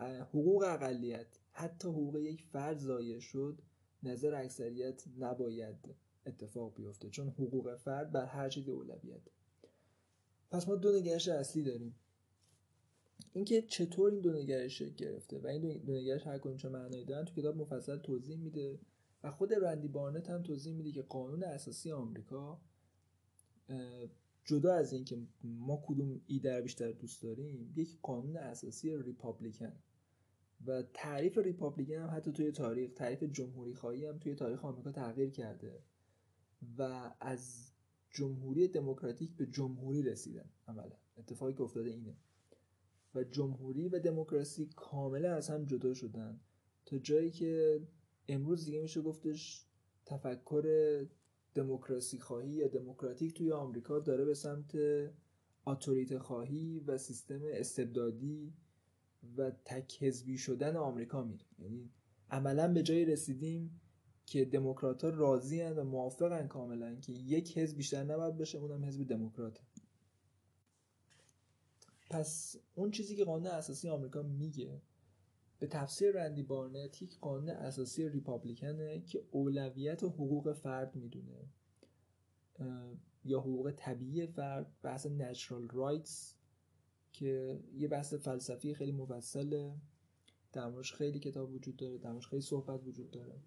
حقوق 0.00 0.62
اقلیت 0.62 1.38
حتی 1.52 1.88
حقوق 1.88 2.16
یک 2.16 2.42
فرد 2.42 2.78
ضایع 2.78 3.18
شد 3.18 3.62
نظر 4.02 4.34
اکثریت 4.34 5.04
نباید 5.18 5.94
اتفاق 6.26 6.74
بیفته. 6.74 7.10
چون 7.10 7.28
حقوق 7.28 7.76
فرد 7.76 8.12
بر 8.12 8.26
هر 8.26 8.48
چیز 8.48 8.68
اولویت. 8.68 9.22
پس 10.50 10.68
ما 10.68 10.74
دو 10.74 10.92
نگرش 10.92 11.28
اصلی 11.28 11.62
داریم. 11.62 11.94
اینکه 13.32 13.62
چطور 13.62 14.10
این 14.10 14.20
دو 14.20 14.32
نگرش 14.32 14.82
گرفته 14.82 15.38
و 15.38 15.46
این 15.46 15.78
دو 15.78 15.92
نگرش 15.92 16.26
هر 16.26 16.38
کدوم 16.38 16.56
چه 16.56 16.68
معنایی 16.68 17.04
دارن 17.04 17.24
تو 17.24 17.34
کتاب 17.34 17.56
مفصل 17.56 17.98
توضیح 17.98 18.36
میده 18.36 18.78
و 19.22 19.30
خود 19.30 19.52
رندی 19.52 19.88
بارنت 19.88 20.30
هم 20.30 20.42
توضیح 20.42 20.74
میده 20.74 20.92
که 20.92 21.02
قانون 21.02 21.44
اساسی 21.44 21.92
آمریکا 21.92 22.60
جدا 24.44 24.74
از 24.74 24.92
اینکه 24.92 25.18
ما 25.44 25.82
کدوم 25.86 26.20
ایده 26.26 26.56
رو 26.56 26.62
بیشتر 26.62 26.92
دوست 26.92 27.22
داریم 27.22 27.72
یک 27.76 27.98
قانون 28.02 28.36
اساسی 28.36 28.96
ریپابلیکن. 28.96 29.72
و 30.66 30.82
تعریف 30.94 31.38
ریپابلیکن 31.38 31.94
هم 31.94 32.16
حتی 32.16 32.32
توی 32.32 32.52
تاریخ 32.52 32.92
تعریف 32.94 33.22
جمهوری 33.22 33.74
خواهی 33.74 34.06
هم 34.06 34.18
توی 34.18 34.34
تاریخ 34.34 34.64
آمریکا 34.64 34.92
تغییر 34.92 35.30
کرده 35.30 35.82
و 36.78 37.12
از 37.20 37.72
جمهوری 38.10 38.68
دموکراتیک 38.68 39.36
به 39.36 39.46
جمهوری 39.46 40.02
رسیدن 40.02 40.50
عملا. 40.68 40.96
اتفاقی 41.16 41.54
که 41.54 41.62
افتاده 41.62 41.90
اینه. 41.90 42.16
و 43.14 43.24
جمهوری 43.24 43.88
و 43.88 43.98
دموکراسی 43.98 44.66
کاملا 44.76 45.34
از 45.34 45.48
هم 45.48 45.64
جدا 45.64 45.94
شدن 45.94 46.40
تا 46.86 46.98
جایی 46.98 47.30
که 47.30 47.80
امروز 48.28 48.64
دیگه 48.64 48.80
میشه 48.80 49.00
گفتش 49.00 49.66
تفکر 50.06 51.06
دموکراسی 51.54 52.18
خواهی 52.18 52.50
یا 52.50 52.68
دموکراتیک 52.68 53.34
توی 53.34 53.52
آمریکا 53.52 53.98
داره 53.98 54.24
به 54.24 54.34
سمت 54.34 54.76
اتوریته 55.66 56.18
خواهی 56.18 56.80
و 56.80 56.98
سیستم 56.98 57.40
استبدادی 57.44 58.52
و 59.36 59.50
تک 59.50 60.02
حزبی 60.02 60.38
شدن 60.38 60.76
آمریکا 60.76 61.22
میره. 61.22 61.44
یعنی 61.58 61.90
عملا 62.30 62.72
به 62.72 62.82
جایی 62.82 63.04
رسیدیم 63.04 63.80
که 64.26 64.44
دموکرات 64.44 65.04
ها 65.04 65.10
راضی 65.10 65.62
و 65.62 65.84
موافقن 65.84 66.46
کاملا 66.46 66.94
که 66.94 67.12
یک 67.12 67.58
حزب 67.58 67.76
بیشتر 67.76 68.04
نباید 68.04 68.36
باشه 68.36 68.58
اونم 68.58 68.84
حزب 68.84 69.08
دموکرات 69.08 69.60
پس 72.10 72.56
اون 72.74 72.90
چیزی 72.90 73.16
که 73.16 73.24
قانون 73.24 73.46
اساسی 73.46 73.88
آمریکا 73.88 74.22
میگه 74.22 74.82
به 75.62 75.68
تفسیر 75.68 76.10
رندی 76.12 76.42
بارنت 76.42 77.02
یک 77.02 77.18
قانون 77.18 77.48
اساسی 77.48 78.08
ریپابلیکنه 78.08 79.00
که 79.00 79.24
اولویت 79.30 80.02
و 80.02 80.08
حقوق 80.08 80.52
فرد 80.52 80.96
می‌دونه. 80.96 81.48
یا 83.24 83.40
حقوق 83.40 83.72
طبیعی 83.76 84.26
فرد 84.26 84.72
بحث 84.82 85.06
نچرال 85.06 85.68
رایتس 85.68 86.34
که 87.12 87.60
یه 87.74 87.88
بحث 87.88 88.14
فلسفی 88.14 88.74
خیلی 88.74 88.92
مفصله. 88.92 89.74
در 90.52 90.82
خیلی 90.82 91.18
کتاب 91.18 91.52
وجود 91.52 91.76
داره 91.76 91.98
در 91.98 92.20
خیلی 92.20 92.42
صحبت 92.42 92.86
وجود 92.86 93.10
داره. 93.10 93.40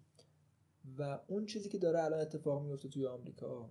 و 0.98 1.20
اون 1.26 1.46
چیزی 1.46 1.68
که 1.68 1.78
داره 1.78 2.04
الان 2.04 2.20
اتفاق 2.20 2.62
میفته 2.62 2.88
توی 2.88 3.06
آمریکا 3.06 3.70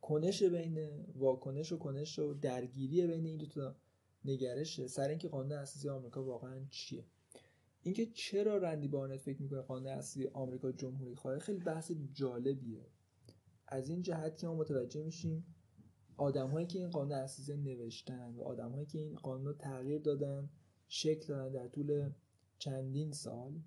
کنش 0.00 0.42
بین 0.42 1.04
واکنش 1.14 1.72
و 1.72 1.78
کنش 1.78 2.18
و 2.18 2.34
درگیری 2.34 3.06
بین 3.06 3.26
این 3.26 3.36
دو 3.36 3.46
تا 3.46 3.76
نگرشه 4.28 4.86
سر 4.86 5.08
اینکه 5.08 5.28
قانون 5.28 5.52
اساسی 5.52 5.88
آمریکا 5.88 6.24
واقعا 6.24 6.60
چیه؟ 6.70 7.04
اینکه 7.82 8.06
چرا 8.06 8.58
رندی 8.58 8.88
بارنت 8.88 9.20
فکر 9.20 9.42
می‌کنه 9.42 9.60
قانون 9.60 9.86
اساسی 9.86 10.26
آمریکا 10.26 10.72
جمهوری 10.72 11.14
خواهی 11.14 11.40
خیلی 11.40 11.58
بحث 11.58 11.92
جالبیه. 12.12 12.86
از 13.66 13.88
این 13.88 14.02
جهت 14.02 14.38
که 14.38 14.46
ما 14.46 14.54
متوجه 14.54 15.02
میشیم 15.02 15.54
آدمهایی 16.16 16.66
که 16.66 16.78
این 16.78 16.90
قانون 16.90 17.12
اساسی 17.12 17.56
نوشتن 17.56 18.34
و 18.34 18.42
آدمهایی 18.42 18.86
که 18.86 18.98
این 18.98 19.16
قانون 19.16 19.46
رو 19.46 19.52
تغییر 19.52 19.98
دادن 19.98 20.50
شکل 20.88 21.26
دادن 21.26 21.52
در 21.52 21.68
طول 21.68 22.10
چندین 22.58 23.12
سال 23.12 23.62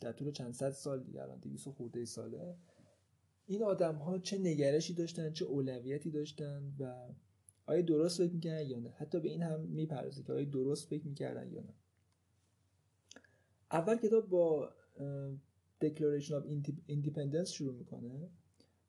در 0.00 0.12
طول 0.12 0.30
چند 0.30 0.52
صد 0.52 0.70
سال 0.70 1.02
دیگه 1.02 1.22
الان 1.22 1.38
200 1.38 1.68
خورده 1.68 2.04
ساله 2.04 2.56
این 3.46 3.62
آدم 3.62 3.94
ها 3.94 4.18
چه 4.18 4.38
نگرشی 4.38 4.94
داشتن 4.94 5.32
چه 5.32 5.44
اولویتی 5.44 6.10
داشتن 6.10 6.74
و 6.78 7.08
آیا 7.66 7.82
درست 7.82 8.18
فکر 8.18 8.32
می‌کردن 8.32 8.70
یا 8.70 8.78
نه؟ 8.78 8.90
حتی 8.90 9.20
به 9.20 9.28
این 9.28 9.42
هم 9.42 9.60
می‌پرسه 9.60 10.22
که 10.22 10.32
آیا 10.32 10.44
درست 10.44 10.88
فکر 10.88 11.06
می‌کردن 11.06 11.52
یا 11.52 11.60
نه. 11.60 11.74
اول 13.72 13.96
کتاب 13.96 14.28
با 14.28 14.72
Declaration 15.84 16.30
of 16.30 16.44
Independence 16.88 17.50
شروع 17.50 17.74
می‌کنه. 17.74 18.30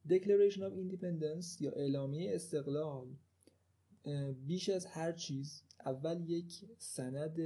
Declaration 0.09 0.59
of 0.59 0.73
Independence 0.83 1.61
یا 1.61 1.71
اعلامیه 1.71 2.35
استقلال 2.35 3.15
بیش 4.45 4.69
از 4.69 4.85
هر 4.85 5.11
چیز 5.11 5.63
اول 5.85 6.29
یک 6.29 6.65
سند 6.77 7.37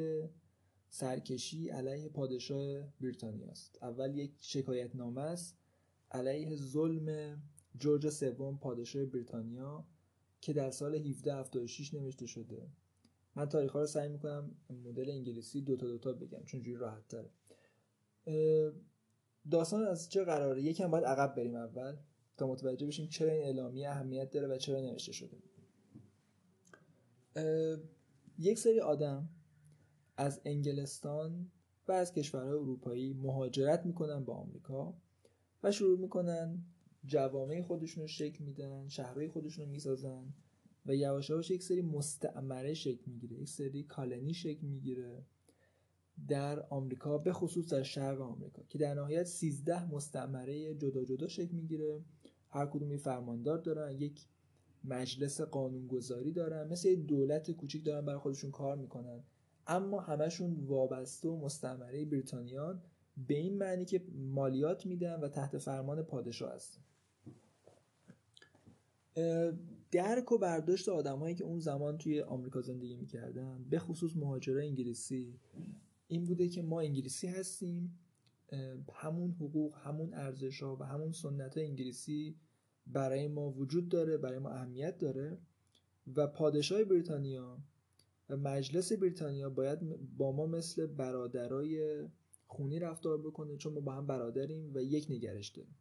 سرکشی 0.90 1.70
علیه 1.70 2.10
پادشاه 2.10 2.82
بریتانیا 3.02 3.48
است. 3.48 3.78
اول 3.82 4.18
یک 4.18 4.34
شکایت 4.40 4.96
نامه 4.96 5.22
است 5.22 5.58
علیه 6.12 6.56
ظلم 6.56 7.38
جورج 7.78 8.10
سوم 8.10 8.58
پادشاه 8.58 9.06
بریتانیا. 9.06 9.86
که 10.42 10.54
در 10.54 10.72
سال 10.72 10.96
1776 10.96 11.94
نوشته 11.94 12.26
شده. 12.26 12.68
من 13.36 13.46
تاریخ 13.46 13.72
ها 13.72 13.80
رو 13.80 13.88
سعی 13.88 14.10
می‌کنم 14.10 14.56
مدل 14.70 15.10
انگلیسی 15.10 15.62
دوتا 15.62 15.88
دوتا 15.88 16.14
بگم 16.14 16.44
چون 16.44 16.62
جوری 16.62 16.78
راحت 16.78 17.08
تره. 17.08 17.32
داستان 19.52 19.84
از 19.84 20.10
چه 20.10 20.24
قراره؟ 20.24 20.62
یکم 20.62 20.92
باید 20.92 21.06
عقب 21.06 21.36
بریم 21.36 21.56
اول 21.56 21.98
تا 22.38 22.48
متوجه 22.48 22.88
بشیم 22.88 23.08
چرا 23.08 23.32
این 23.32 23.44
اعلامیه 23.44 23.90
اهمیت 23.90 24.30
داره 24.30 24.48
و 24.48 24.58
چرا 24.58 24.82
نوشته 24.82 25.12
شده. 25.12 25.38
یک 28.40 28.60
سری 28.60 28.80
آدم 28.80 29.30
از 30.18 30.42
انگلستان 30.46 31.52
و 31.88 31.92
از 31.92 32.14
کشورهای 32.14 32.58
اروپایی 32.58 33.14
مهاجرت 33.14 33.86
می‌کنن 33.86 34.26
با 34.26 34.36
آمریکا 34.36 34.98
و 35.64 35.72
شروع 35.72 36.00
می‌کنن 36.00 36.66
جوامع 37.06 37.62
خودشون 37.62 38.02
رو 38.02 38.08
شکل 38.08 38.44
میدن 38.44 38.88
شهرهای 38.88 39.28
خودشون 39.28 39.66
رو 39.66 39.72
می‌سازن 39.72 40.34
و 40.86 40.96
یواش 40.96 41.30
یواش 41.30 41.52
یک 41.52 41.64
سری 41.64 41.82
مستعمره 41.82 42.74
شکل 42.74 43.02
می‌گیره 43.06 43.38
یک 43.38 43.50
سری 43.50 43.84
کالنی 43.84 44.34
شکل 44.34 44.68
می‌گیره 44.68 45.26
در 46.28 46.60
آمریکا 46.60 47.18
به 47.18 47.34
خصوص 47.34 47.70
در 47.74 47.84
شرق 47.84 48.22
آمریکا 48.22 48.64
که 48.70 48.78
در 48.78 48.94
نهایت 48.94 49.24
13 49.24 49.92
مستعمره 49.92 50.76
جدا 50.76 51.04
جدا 51.04 51.28
شکل 51.28 51.56
می‌گیره. 51.56 52.02
هر 52.50 52.66
کدومی 52.66 52.98
فرماندار 52.98 53.58
دارن 53.58 53.92
یک 53.92 54.28
مجلس 54.84 55.42
قانونگذاری 55.42 56.32
دارن 56.32 56.68
مثل 56.68 56.96
دولت 56.96 57.52
کوچیک 57.52 57.86
دارن 57.86 58.06
برای 58.06 58.20
خودشون 58.20 58.52
کار 58.52 58.78
می‌کنن. 58.78 59.24
اما 59.68 60.00
همشون 60.00 60.66
وابسته 60.66 61.30
و 61.30 61.38
مستعمره 61.38 62.06
بریتانیان 62.06 62.82
به 63.28 63.34
این 63.34 63.58
معنی 63.58 63.86
که 63.86 64.04
مالیات 64.14 64.86
میدن 64.86 65.20
و 65.20 65.28
تحت 65.28 65.58
فرمان 65.58 66.04
پادشاه 66.04 66.54
هستن. 66.54 66.82
درک 69.92 70.32
و 70.32 70.38
برداشت 70.38 70.90
آدمایی 70.90 71.36
که 71.36 71.44
اون 71.44 71.60
زمان 71.60 71.98
توی 71.98 72.22
آمریکا 72.22 72.62
زندگی 72.62 72.96
می‌کردن 72.96 73.66
به 73.70 73.80
خصوص 73.80 74.16
مهاجره 74.16 74.64
انگلیسی 74.64 75.40
این 76.08 76.26
بوده 76.26 76.50
که 76.50 76.62
ما 76.62 76.82
انگلیسی 76.82 77.28
هستیم 77.28 78.00
همون 78.94 79.32
حقوق 79.32 79.76
همون 79.78 80.14
ارزش 80.14 80.64
ها 80.64 80.76
و 80.76 80.84
همون 80.84 81.12
سنت 81.12 81.58
انگلیسی 81.58 82.36
برای 82.88 83.28
ما 83.28 83.52
وجود 83.52 83.90
داره 83.90 84.18
برای 84.18 84.40
ما 84.40 84.50
اهمیت 84.50 84.98
داره 84.98 85.38
و 86.16 86.28
پادشاه 86.28 86.84
بریتانیا 86.84 87.58
و 88.30 88.38
مجلس 88.38 88.92
بریتانیا 88.92 89.50
باید 89.50 89.80
با 90.18 90.32
ما 90.32 90.46
مثل 90.46 90.86
برادرای 90.86 92.04
خونی 92.48 92.80
رفتار 92.80 93.18
بکنه 93.18 93.58
چون 93.58 93.74
ما 93.74 93.80
با 93.80 93.92
هم 93.92 94.08
برادریم 94.08 94.72
و 94.74 94.82
یک 94.82 95.08
نگرش 95.10 95.50
داریم. 95.50 95.76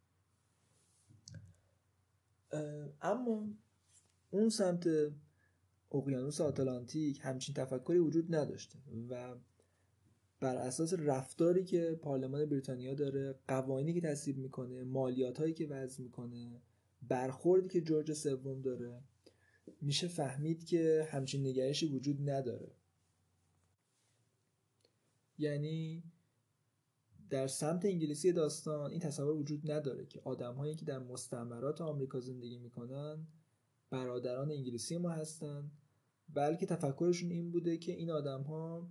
اما 3.01 3.47
اون 4.29 4.49
سمت 4.49 4.89
اقیانوس 5.91 6.41
آتلانتیک 6.41 7.19
همچین 7.21 7.55
تفکری 7.55 7.99
وجود 7.99 8.35
نداشته 8.35 8.79
و 9.09 9.35
بر 10.39 10.55
اساس 10.55 10.93
رفتاری 10.93 11.63
که 11.63 11.99
پارلمان 12.01 12.45
بریتانیا 12.45 12.93
داره 12.93 13.35
قوانینی 13.47 13.93
که 13.93 14.01
تصویب 14.01 14.37
می‌کنه 14.37 14.83
مالیات 14.83 15.39
هایی 15.39 15.53
که 15.53 15.67
وضع 15.67 16.03
می‌کنه 16.03 16.61
برخوردی 17.07 17.67
که 17.67 17.81
جورج 17.81 18.13
سوم 18.13 18.61
داره 18.61 19.01
میشه 19.81 20.07
فهمید 20.07 20.65
که 20.65 21.07
همچین 21.11 21.47
نگرشی 21.47 21.85
وجود 21.85 22.29
نداره. 22.29 22.71
یعنی 25.37 26.03
در 27.31 27.47
سمت 27.47 27.85
انگلیسی 27.85 28.31
داستان 28.31 28.91
این 28.91 28.99
تصور 28.99 29.35
وجود 29.35 29.71
نداره 29.71 30.05
که 30.05 30.21
آدم 30.23 30.53
هایی 30.53 30.75
که 30.75 30.85
در 30.85 30.99
مستعمرات 30.99 31.81
آمریکا 31.81 32.19
زندگی 32.19 32.57
می‌کنن 32.57 33.27
برادران 33.89 34.51
انگلیسی 34.51 34.97
ما 34.97 35.09
هستن 35.09 35.71
بلکه 36.29 36.65
تفکرشون 36.65 37.31
این 37.31 37.51
بوده 37.51 37.77
که 37.77 37.91
این 37.91 38.11
آدم 38.11 38.41
ها 38.41 38.89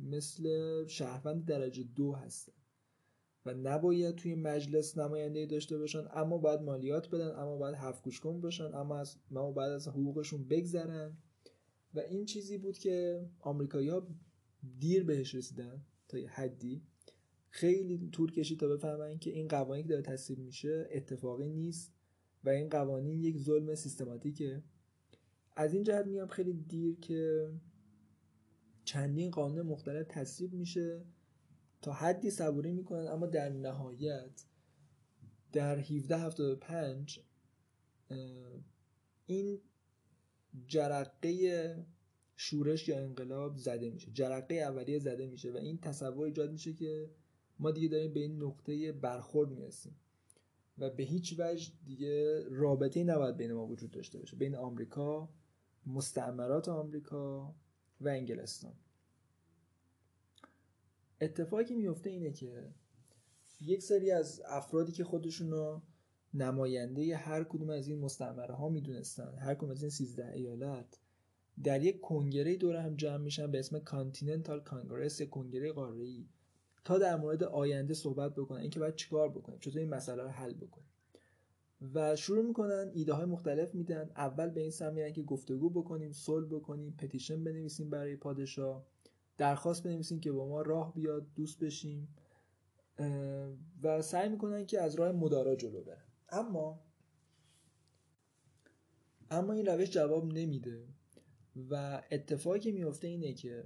مثل 0.00 0.46
شهروند 0.86 1.44
درجه 1.44 1.82
دو 1.82 2.12
هستن 2.12 2.52
و 3.46 3.54
نباید 3.54 4.14
توی 4.14 4.34
مجلس 4.34 4.98
نماینده 4.98 5.46
داشته 5.46 5.78
باشن 5.78 6.04
اما 6.14 6.38
باید 6.38 6.60
مالیات 6.60 7.10
بدن 7.10 7.30
اما 7.36 7.56
باید 7.56 7.74
هفت 7.74 8.04
گوش 8.04 8.20
باشن 8.20 8.74
اما 8.74 8.98
از 8.98 9.16
ما 9.30 9.52
باید 9.52 9.72
از 9.72 9.88
حقوقشون 9.88 10.48
بگذرن. 10.48 11.16
و 11.94 12.00
این 12.00 12.24
چیزی 12.24 12.58
بود 12.58 12.78
که 12.78 13.26
آمریکایی 13.40 13.88
ها 13.88 14.06
دیر 14.78 15.04
بهش 15.04 15.34
رسیدن 15.34 15.84
تا 16.08 16.18
حدی. 16.28 16.82
خیلی 17.54 18.08
طول 18.12 18.32
کشید 18.32 18.60
تا 18.60 18.68
بفهمن 18.68 19.18
که 19.18 19.30
این 19.30 19.48
قوانین 19.48 19.82
که 19.82 19.88
داره 19.88 20.02
تصویب 20.02 20.38
میشه 20.38 20.88
اتفاقی 20.90 21.48
نیست 21.48 21.92
و 22.44 22.48
این 22.48 22.68
قوانین 22.68 23.20
یک 23.20 23.38
ظلم 23.38 23.74
سیستماتیکه. 23.74 24.62
از 25.56 25.74
این 25.74 25.82
جهت 25.82 26.06
میگم 26.06 26.26
خیلی 26.26 26.52
دیر 26.52 27.00
که 27.00 27.50
چندین 28.84 29.30
قانون 29.30 29.66
مختلف 29.66 30.06
تصویب 30.08 30.52
میشه 30.52 31.04
تا 31.82 31.92
حدی 31.92 32.30
صبوری 32.30 32.72
می‌کنن 32.72 33.06
اما 33.06 33.26
در 33.26 33.48
نهایت 33.48 34.44
در 35.52 35.78
1775 35.78 37.20
این 39.26 39.60
جرقه 40.66 41.86
شورش 42.36 42.88
یا 42.88 42.98
انقلاب 42.98 43.56
زده 43.56 43.90
میشه. 43.90 44.10
جرقه 44.10 44.54
اولیه 44.54 44.98
زده 44.98 45.26
میشه 45.26 45.52
و 45.52 45.56
این 45.56 45.78
تصور 45.78 46.26
ایجاد 46.26 46.52
میشه 46.52 46.72
که 46.72 47.10
ما 47.58 47.70
دیگه 47.70 47.88
داریم 47.88 48.12
به 48.12 48.20
این 48.20 48.42
نقطه 48.42 48.92
برخورد 48.92 49.50
می‌رسیم. 49.50 49.96
و 50.78 50.90
به 50.90 51.02
هیچ 51.02 51.34
وجه 51.38 51.72
دیگه 51.84 52.44
رابطه 52.48 53.04
نباید 53.04 53.36
بین 53.36 53.52
ما 53.52 53.66
وجود 53.66 53.90
داشته 53.90 54.18
باشه. 54.18 54.36
بین 54.36 54.56
آمریکا 54.56 55.28
مستعمرات 55.86 56.68
آمریکا 56.68 57.54
و 58.00 58.08
انگلستان. 58.08 58.74
اتفاقی 61.20 61.74
میفته 61.74 62.10
اینه 62.10 62.32
که 62.32 62.74
یک 63.60 63.82
سری 63.82 64.10
از 64.10 64.42
افرادی 64.46 64.92
که 64.92 65.04
خودشون 65.04 65.50
رو 65.50 65.82
نماینده 66.34 67.16
هر 67.16 67.44
کدوم 67.44 67.70
از 67.70 67.88
این 67.88 67.98
مستعمره 67.98 68.54
ها 68.54 68.68
می‌دونستن 68.68 69.38
هر 69.38 69.54
کدوم 69.54 69.70
از 69.70 69.82
این 69.82 69.90
13 69.90 70.32
ایالت 70.32 70.98
در 71.64 71.82
یک 71.82 72.00
کنگره 72.00 72.56
دور 72.56 72.76
هم 72.76 72.96
جمع 72.96 73.16
میشن 73.16 73.50
به 73.50 73.58
اسم 73.58 73.78
کانتیننتال 73.78 74.60
کانگرس 74.60 75.20
یا 75.20 75.26
کنگره 75.26 75.72
قاره‌ای. 75.72 76.28
تا 76.84 76.98
در 76.98 77.16
مورد 77.16 77.44
آینده 77.44 77.94
صحبت 77.94 78.34
بکنن 78.34 78.60
اینکه 78.60 78.80
باید 78.80 78.94
چیکار 78.94 79.28
بکنیم؟ 79.28 79.58
چطور 79.58 79.78
این 79.78 79.88
مسئله 79.88 80.22
رو 80.22 80.28
حل 80.28 80.54
بکنیم؟ 80.54 80.88
و 81.94 82.16
شروع 82.16 82.44
می‌کنن 82.44 82.90
ایده 82.94 83.12
های 83.12 83.24
مختلف 83.24 83.74
میدن. 83.74 84.10
اول 84.16 84.50
به 84.50 84.60
این 84.60 84.70
سمت 84.70 85.14
که 85.14 85.22
گفتگو 85.22 85.70
بکنیم 85.70 86.12
صلح 86.12 86.46
بکنیم 86.46 86.94
پتیشن 86.98 87.44
بنویسیم 87.44 87.90
برای 87.90 88.16
پادشاه. 88.16 88.86
درخواست 89.38 89.82
بنویسیم 89.82 90.20
که 90.20 90.32
با 90.32 90.48
ما 90.48 90.62
راه 90.62 90.94
بیاد 90.94 91.26
دوست 91.34 91.58
بشیم. 91.58 92.14
و 93.82 94.02
سعی 94.02 94.28
می‌کنن 94.28 94.66
که 94.66 94.80
از 94.80 94.94
راه 94.94 95.12
مدارا 95.12 95.56
جلو 95.56 95.82
برن. 95.82 96.04
اما 96.28 96.80
اما 99.30 99.52
این 99.52 99.66
روش 99.66 99.90
جواب 99.90 100.32
نمیده. 100.32 100.84
و 101.70 102.02
اتفاقی 102.10 102.60
که 102.60 102.72
میفته 102.72 103.08
اینه 103.08 103.32
که 103.32 103.64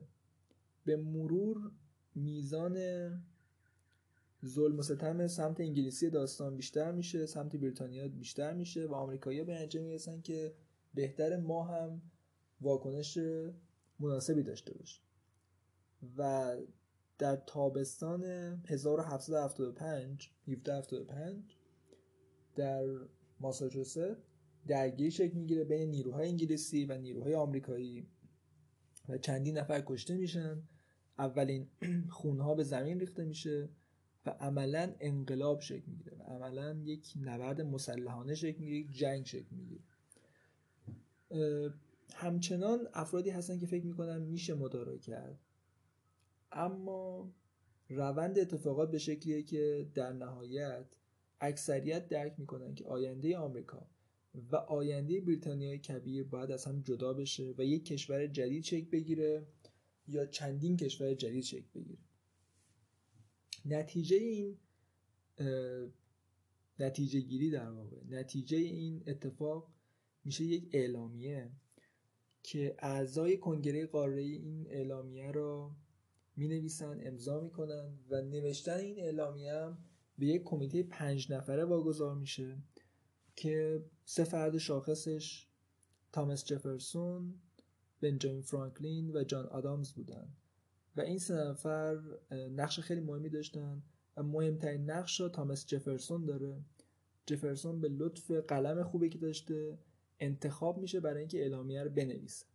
به 0.85 0.97
مرور 0.97 1.71
میزان 2.17 2.77
ظلم 4.45 4.79
و 4.79 4.83
ستم 4.83 5.27
سمت 5.27 5.61
انگلیسی 5.61 6.11
داستان 6.11 6.57
بیشتر 6.57 6.93
میشه 6.93 7.27
سمت 7.27 7.57
بریتانیا 7.57 8.09
بیشتر 8.09 8.55
میشه 8.55 8.87
و 8.87 8.95
آمریکایی‌ها 8.95 9.45
به 9.45 9.55
نتیجه 9.55 9.81
می‌رسن 9.81 10.21
که 10.21 10.55
بهتر 10.95 11.37
ما 11.37 11.65
هم 11.65 12.03
واکنش 12.61 13.19
مناسبی 13.99 14.43
داشته 14.43 14.75
باشیم. 14.75 15.03
و 16.19 16.57
در 17.19 17.37
تابستان 17.37 18.25
1775 18.69 20.31
1775 20.49 21.57
در 22.57 22.85
ماساچوست 23.41 23.99
درگیری 24.67 25.11
شکل 25.11 25.39
می‌گیره 25.39 25.65
بین 25.65 25.91
نیروهای 25.91 26.29
انگلیسی 26.29 26.85
و 26.85 26.99
نیروهای 26.99 27.35
آمریکایی 27.35 28.07
و 29.09 29.19
چندین 29.19 29.59
نفر 29.59 29.83
کشته 29.87 30.17
میشن. 30.17 30.63
اولین 31.19 31.67
خونها 32.09 32.55
به 32.55 32.63
زمین 32.63 33.01
ریخته 33.01 33.25
میشه 33.25 33.69
و 34.27 34.31
عملا 34.31 34.95
انقلاب 35.01 35.61
شکل 35.61 35.85
می‌گیره 35.87 36.17
و 36.17 36.23
عملا 36.23 36.81
یک 36.85 37.13
نبرد 37.21 37.61
مسلحانه 37.61 38.35
شکل 38.35 38.59
می‌گیره 38.59 38.79
یک 38.79 38.93
جنگ 38.93 39.27
شکل 39.27 39.57
می‌گیره. 39.57 39.83
همچنان 42.15 42.89
افرادی 42.95 43.31
هستن 43.31 43.59
که 43.59 43.67
فکر 43.67 43.87
می‌کنن 43.87 44.19
میشه 44.23 44.55
مدارا 44.55 44.99
کرد. 44.99 45.39
اما 46.53 47.33
روند 47.89 48.39
اتفاقات 48.39 48.91
به 48.91 48.99
شکلیه 48.99 49.43
که 49.43 49.91
در 49.95 50.13
نهایت 50.13 50.87
اکثریت 51.41 52.09
درک 52.09 52.35
می‌کنن 52.39 52.75
که 52.75 52.85
آینده 52.85 53.39
آمریکا 53.39 53.87
و 54.53 54.57
آینده 54.57 55.21
بریتانیای 55.21 55.79
کبیر 55.79 56.25
باید 56.25 56.51
از 56.51 56.65
هم 56.65 56.83
جدا 56.83 57.13
بشه 57.13 57.55
و 57.59 57.65
یک 57.65 57.85
کشور 57.85 58.27
جدید 58.27 58.65
شکل 58.65 58.91
بگیره 58.91 59.47
یا 60.09 60.27
چندین 60.27 60.77
کشور 60.77 61.15
جدید 61.15 61.45
شکل 61.45 61.69
بگیره. 61.75 61.99
نتیجه 63.65 64.17
این 64.17 64.59
نتیجه 66.79 67.21
گیری 67.21 67.51
در 67.51 67.71
واقع 67.71 67.97
نتیجه 68.09 68.57
این 68.57 69.03
اتفاق 69.07 69.73
میشه 70.25 70.45
یک 70.45 70.71
اعلامیه 70.73 71.51
که 72.43 72.77
اعضای 72.79 73.37
کنگره 73.37 73.87
قاره 73.87 74.23
این 74.23 74.67
اعلامیه 74.67 75.31
را 75.31 75.77
می 76.37 76.49
نویسن 76.49 77.01
امضا 77.03 77.41
می‌کنن 77.41 77.99
و 78.11 78.23
نوشتن 78.23 78.79
این 78.79 78.99
اعلامیه 78.99 79.53
هم 79.53 79.79
به 80.19 80.27
یک 80.27 80.43
کمیته 80.43 80.83
پنج 80.83 81.33
نفره 81.33 81.65
واگذار 81.65 82.15
میشه 82.15 82.63
که 83.37 83.85
سه 84.05 84.25
فرد 84.25 84.59
شاخصش 84.59 85.47
تامس 86.13 86.45
جفرسون 86.45 87.35
بنجامین 88.01 88.43
فرانکلین 88.43 89.17
و 89.17 89.25
جان 89.25 89.47
آدامز 89.47 89.93
بودن. 89.93 90.29
و 90.97 91.01
این 91.01 91.19
سه 91.19 91.35
نفر 91.35 92.01
نقش 92.33 92.81
خیلی 92.81 93.01
مهمی 93.01 93.29
داشتن 93.29 93.83
و 94.17 94.23
مهمترین 94.23 94.91
نقش 94.91 95.21
را 95.21 95.29
تامس 95.29 95.67
جفرسون 95.67 96.25
داره. 96.25 96.61
جفرسون 97.27 97.81
به 97.81 97.89
لطف 97.89 98.31
قلم 98.31 98.83
خوبی 98.83 99.09
که 99.09 99.19
داشته 99.19 99.79
انتخاب 100.21 100.79
میشه 100.79 101.01
برای 101.01 101.19
اینکه 101.19 101.43
اعلامیه 101.43 101.83
رو 101.83 101.91
بنویسه. 101.91 102.47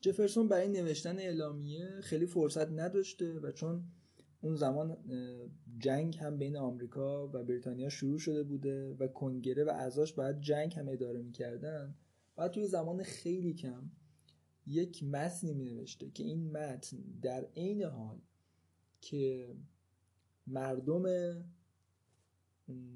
جفرسون 0.00 0.48
برای 0.48 0.68
نوشتن 0.68 1.18
اعلامیه 1.18 2.00
خیلی 2.00 2.26
فرصت 2.26 2.70
نداشته 2.70 3.40
و 3.40 3.50
چون 3.52 3.84
اون 4.40 4.54
زمان 4.56 4.96
جنگ 5.78 6.16
هم 6.16 6.38
بین 6.38 6.56
آمریکا 6.56 7.28
و 7.28 7.44
بریتانیا 7.44 7.88
شروع 7.88 8.18
شده 8.18 8.42
بوده 8.42 8.94
و 8.94 9.06
کنگره 9.06 9.64
و 9.64 9.68
اعضاش 9.68 10.12
باید 10.12 10.40
جنگ 10.40 10.74
هم 10.74 10.88
اداره 10.88 11.22
می‌کردن 11.22 11.94
و 12.40 12.48
توی 12.48 12.66
زمان 12.66 13.02
خیلی 13.02 13.54
کم 13.54 13.90
یک 14.66 15.04
متنی 15.04 15.54
می 15.54 15.64
نوشته 15.64 16.10
که 16.10 16.22
این 16.22 16.50
متن 16.50 16.96
در 17.22 17.44
عین 17.56 17.82
حال 17.82 18.20
که 19.00 19.54
مردم 20.46 21.04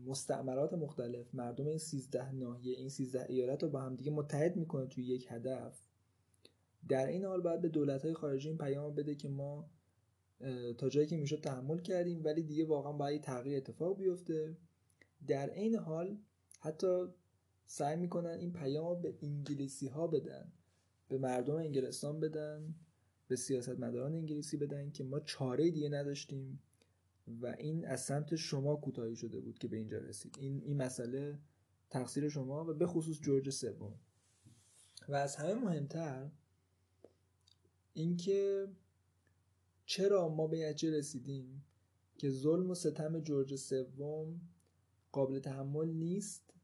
مستعمرات 0.06 0.72
مختلف 0.72 1.34
مردم 1.34 1.66
این 1.66 1.78
سیزده 1.78 2.32
ناحیه 2.32 2.76
این 2.76 2.88
سیزده 2.88 3.26
ایالت 3.28 3.62
رو 3.62 3.68
با 3.68 3.80
هم 3.80 3.94
دیگه 3.94 4.10
متحد 4.10 4.56
می‌کنه 4.56 4.86
توی 4.86 5.04
یک 5.04 5.26
هدف 5.30 5.86
در 6.88 7.06
این 7.06 7.24
حال 7.24 7.40
باید 7.40 7.60
به 7.60 7.68
دولت 7.68 8.02
های 8.02 8.14
خارجی 8.14 8.48
این 8.48 8.58
پیام 8.58 8.94
بده 8.94 9.14
که 9.14 9.28
ما 9.28 9.70
تا 10.78 10.88
جایی 10.88 11.06
که 11.06 11.16
می‌شد 11.16 11.40
تحمل 11.40 11.78
کردیم 11.78 12.24
ولی 12.24 12.42
دیگه 12.42 12.64
واقعا 12.64 12.92
باید 12.92 13.22
تغییر 13.22 13.56
اتفاق 13.56 13.98
بیفته. 13.98 14.56
در 15.26 15.54
این 15.54 15.74
حال 15.74 16.18
حتی 16.60 17.06
سعی 17.66 17.96
می‌کنن 17.96 18.30
این 18.30 18.52
پیام 18.52 19.02
به 19.02 19.14
انگلیسی 19.22 19.86
ها 19.86 20.06
بدن 20.06 20.52
به 21.08 21.18
مردم 21.18 21.54
انگلستان 21.54 22.20
بدن 22.20 22.74
به 23.28 23.36
سیاستمداران 23.36 24.14
انگلیسی 24.14 24.56
بدن 24.56 24.90
که 24.90 25.04
ما 25.04 25.20
چاره 25.20 25.70
دیگه 25.70 25.88
نداشتیم 25.88 26.62
و 27.26 27.46
این 27.46 27.86
از 27.86 28.00
سمت 28.04 28.36
شما 28.36 28.76
کوتاهی 28.76 29.16
شده 29.16 29.40
بود 29.40 29.58
که 29.58 29.68
به 29.68 29.76
اینجا 29.76 29.98
رسید. 29.98 30.36
این 30.38 30.62
این 30.64 30.76
مسئله 30.76 31.38
تقصیر 31.90 32.28
شما 32.28 32.64
و 32.64 32.74
به 32.74 32.86
خصوص 32.86 33.20
جورج 33.20 33.50
سوم. 33.50 33.94
و 35.08 35.14
از 35.14 35.36
همه 35.36 35.54
مهمتر 35.54 36.30
اینکه 37.92 38.68
چرا 39.86 40.28
ما 40.28 40.46
به 40.46 40.68
نتیجه 40.68 40.98
رسیدیم 40.98 41.64
که 42.18 42.30
ظلم 42.30 42.70
و 42.70 42.74
ستم 42.74 43.20
جورج 43.20 43.54
سوم 43.54 44.40
قابل 45.12 45.38
تحمل 45.38 45.88
نیست 45.88 46.54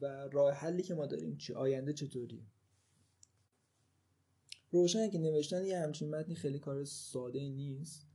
و 0.00 0.28
راه 0.32 0.54
حلی 0.54 0.82
که 0.82 0.94
ما 0.94 1.06
داریم 1.06 1.36
چی؟ 1.36 1.54
آینده 1.54 1.92
چطوری 1.92 2.46
روشنه 4.70 5.10
که 5.10 5.18
نوشتن 5.18 5.64
یه 5.64 5.78
همچین 5.78 6.10
متنی 6.10 6.34
خیلی 6.34 6.58
کار 6.58 6.84
ساده 6.84 7.48
نیست. 7.48 8.06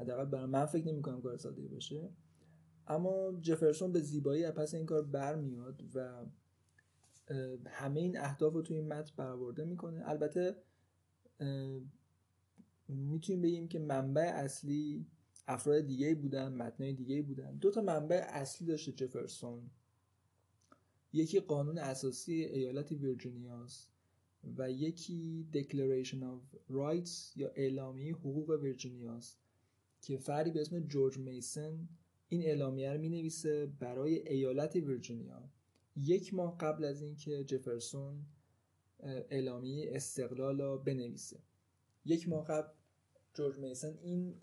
حداقل 0.00 0.24
برای 0.24 0.46
من 0.46 0.66
فکر 0.66 0.86
نمی 0.86 1.02
کنم 1.02 1.22
کار 1.22 1.36
ساده 1.36 1.68
باشه. 1.68 2.10
اما 2.86 3.32
جفرسون 3.40 3.92
به 3.92 4.00
زیبایی 4.00 4.44
از 4.44 4.54
پس 4.54 4.74
این 4.74 4.86
کار 4.86 5.02
برمیاد 5.02 5.82
و 5.94 6.24
همه 7.66 8.00
این 8.00 8.18
اهداف 8.18 8.52
رو 8.52 8.62
توی 8.62 8.76
این 8.76 8.88
متن 8.88 9.12
برآورده 9.16 9.64
می‌کنه. 9.64 10.02
البته 10.08 10.56
می‌تونیم 12.88 13.42
بگیم 13.42 13.68
که 13.68 13.78
منبع 13.78 14.32
اصلی 14.34 15.06
افراد 15.48 15.86
دیگه 15.86 16.14
بودن 16.14 16.48
متنای 16.52 16.92
دیگه 16.92 17.22
بودن. 17.22 17.56
دو 17.56 17.70
تا 17.70 17.80
منبع 17.80 18.24
اصلی 18.28 18.66
داشته 18.66 18.92
جفرسون. 18.92 19.70
یکی 21.12 21.40
قانون 21.40 21.78
اساسی 21.78 22.32
ایالت 22.32 22.92
ویرجینیاست 22.92 23.90
و 24.56 24.70
یکی 24.70 25.46
Declaration 25.52 26.16
of 26.16 26.72
Rights 26.72 27.36
یا 27.36 27.48
اعلامیه 27.54 28.14
حقوق 28.14 28.50
ویرجینیاست 28.50 29.38
که 30.00 30.16
فردی 30.16 30.50
به 30.50 30.60
اسم 30.60 30.80
جورج 30.80 31.18
میسن 31.18 31.88
این 32.28 32.42
اعلامیه 32.42 32.92
رو 32.92 33.00
می 33.00 33.08
نویسه 33.08 33.66
برای 33.66 34.28
ایالت 34.28 34.76
ویرجینیا. 34.76 35.50
یک 35.96 36.34
ماه 36.34 36.58
قبل 36.58 36.84
از 36.84 37.02
اینکه 37.02 37.44
جفرسون 37.44 38.26
اعلامیه 39.30 39.90
استقلال 39.96 40.60
رو 40.60 40.78
بنویسه. 40.78 41.38
یک 42.04 42.28
ماه 42.28 42.46
قبل 42.46 42.68
جورج 43.34 43.58
میسن 43.58 43.98
این 44.02 44.34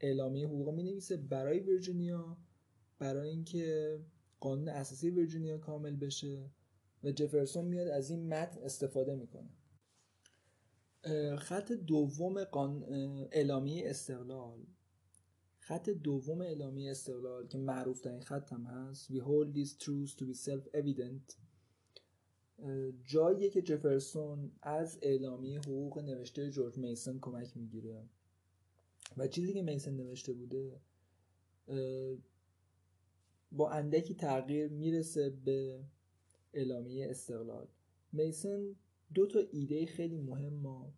اعلامیه 0.00 0.46
حقوق 0.46 0.74
می 0.74 0.82
نویسه 0.82 1.16
برای 1.16 1.60
ویرجینیا 1.60 2.36
برای 2.98 3.28
اینکه 3.28 3.98
قانون 4.40 4.68
اساسی 4.68 5.10
ویرجینیا 5.10 5.58
کامل 5.58 5.96
بشه 5.96 6.50
و 7.04 7.12
جفرسون 7.12 7.64
میاد 7.64 7.88
از 7.88 8.10
این 8.10 8.28
متن 8.28 8.60
استفاده 8.62 9.14
می‌کنه. 9.14 9.50
خط 11.36 11.72
دوم 11.72 12.44
قان... 12.44 12.84
اعلامیه 13.32 13.90
استقلال. 13.90 14.66
خط 15.60 15.90
دوم 15.90 16.40
اعلامیه 16.40 16.90
استقلال 16.90 17.46
که 17.46 17.58
معروف 17.58 18.00
ترین 18.00 18.20
خط 18.20 18.52
هم 18.52 18.64
هست 18.64 19.12
We 19.12 19.16
hold 19.16 19.54
these 19.54 19.84
truths 19.84 20.14
to 20.14 20.24
be 20.24 20.34
self-evident. 20.48 21.34
جاییه 23.04 23.50
که 23.50 23.62
جفرسون 23.62 24.52
از 24.62 24.98
اعلامیه 25.02 25.58
حقوق 25.58 25.98
نوشته 25.98 26.50
جورج 26.50 26.78
میسن 26.78 27.18
کمک 27.18 27.56
می‌گیره. 27.56 28.08
و 29.16 29.28
چیزی 29.28 29.52
که 29.52 29.62
میسن 29.62 29.94
نوشته 29.94 30.32
بوده 30.32 30.80
با 33.58 33.70
اندکی 33.70 34.14
تغییر 34.14 34.68
می‌رسه 34.68 35.30
به 35.30 35.84
اعلامیه 36.54 37.10
استقلال. 37.10 37.68
میسن 38.12 38.76
دو 39.14 39.26
تا 39.26 39.38
ایده 39.50 39.86
خیلی 39.86 40.16
مهم 40.16 40.52
ما 40.52 40.92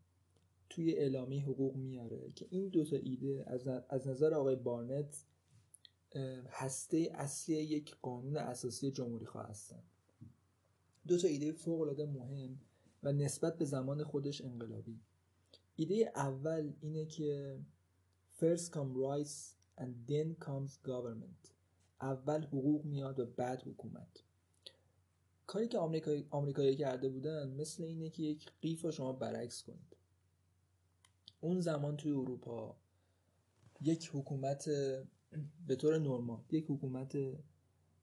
توی 0.71 0.95
اعلامیه 0.95 1.43
حقوق 1.45 1.77
میاره 1.77 2.33
که 2.33 2.47
این 2.51 2.69
دو 2.69 2.85
تا 2.85 2.97
ایده 2.97 3.45
از 3.89 4.09
نظر 4.09 4.35
آقای 4.35 4.57
بارنت 4.57 5.25
هسته 6.51 7.11
اصلی 7.15 7.57
یک 7.57 7.97
قانون 8.03 8.37
اساسی 8.37 8.91
جمهوری 8.91 9.27
خواه 9.27 9.49
هستن. 9.49 9.83
دو 11.07 11.19
تا 11.19 11.29
ایده 11.29 11.53
فوق 11.53 11.81
العاده 11.81 12.07
مهم 12.07 12.61
و 13.03 13.13
نسبت 13.13 13.59
به 13.59 13.65
زمان 13.65 14.05
خودش 14.05 14.41
انقلابی. 14.41 15.01
ایده 15.77 16.13
اول 16.15 16.73
اینه 16.81 17.07
که 17.07 17.61
first 18.41 18.71
come 18.71 18.95
rights 18.95 19.55
and 19.79 20.11
then 20.11 20.45
comes 20.45 20.89
government. 20.89 21.60
اول 22.01 22.43
حقوق 22.43 22.85
میاد 22.85 23.21
و 23.21 23.27
بعد 23.27 23.63
حکومت. 23.63 24.23
کاری 25.47 25.69
که 25.69 25.79
آمریکایی 25.79 26.27
آمریکایی 26.31 26.77
کرده 26.77 27.09
بودن 27.09 27.51
مثل 27.51 27.83
اینه 27.83 28.11
که 28.11 28.23
یک 28.23 28.51
قیف 28.63 28.85
رو 28.85 28.91
شما 28.91 29.13
برعکس 29.13 29.63
کنید. 29.63 29.97
اون 31.41 31.61
زمان 31.61 31.97
توی 31.97 32.13
اروپا 32.13 32.77
یک 33.81 34.11
حکومت 34.15 34.69
به 35.67 35.77
طور 35.77 35.99
نرمال 35.99 36.43
یک 36.51 36.65
حکومت 36.69 37.17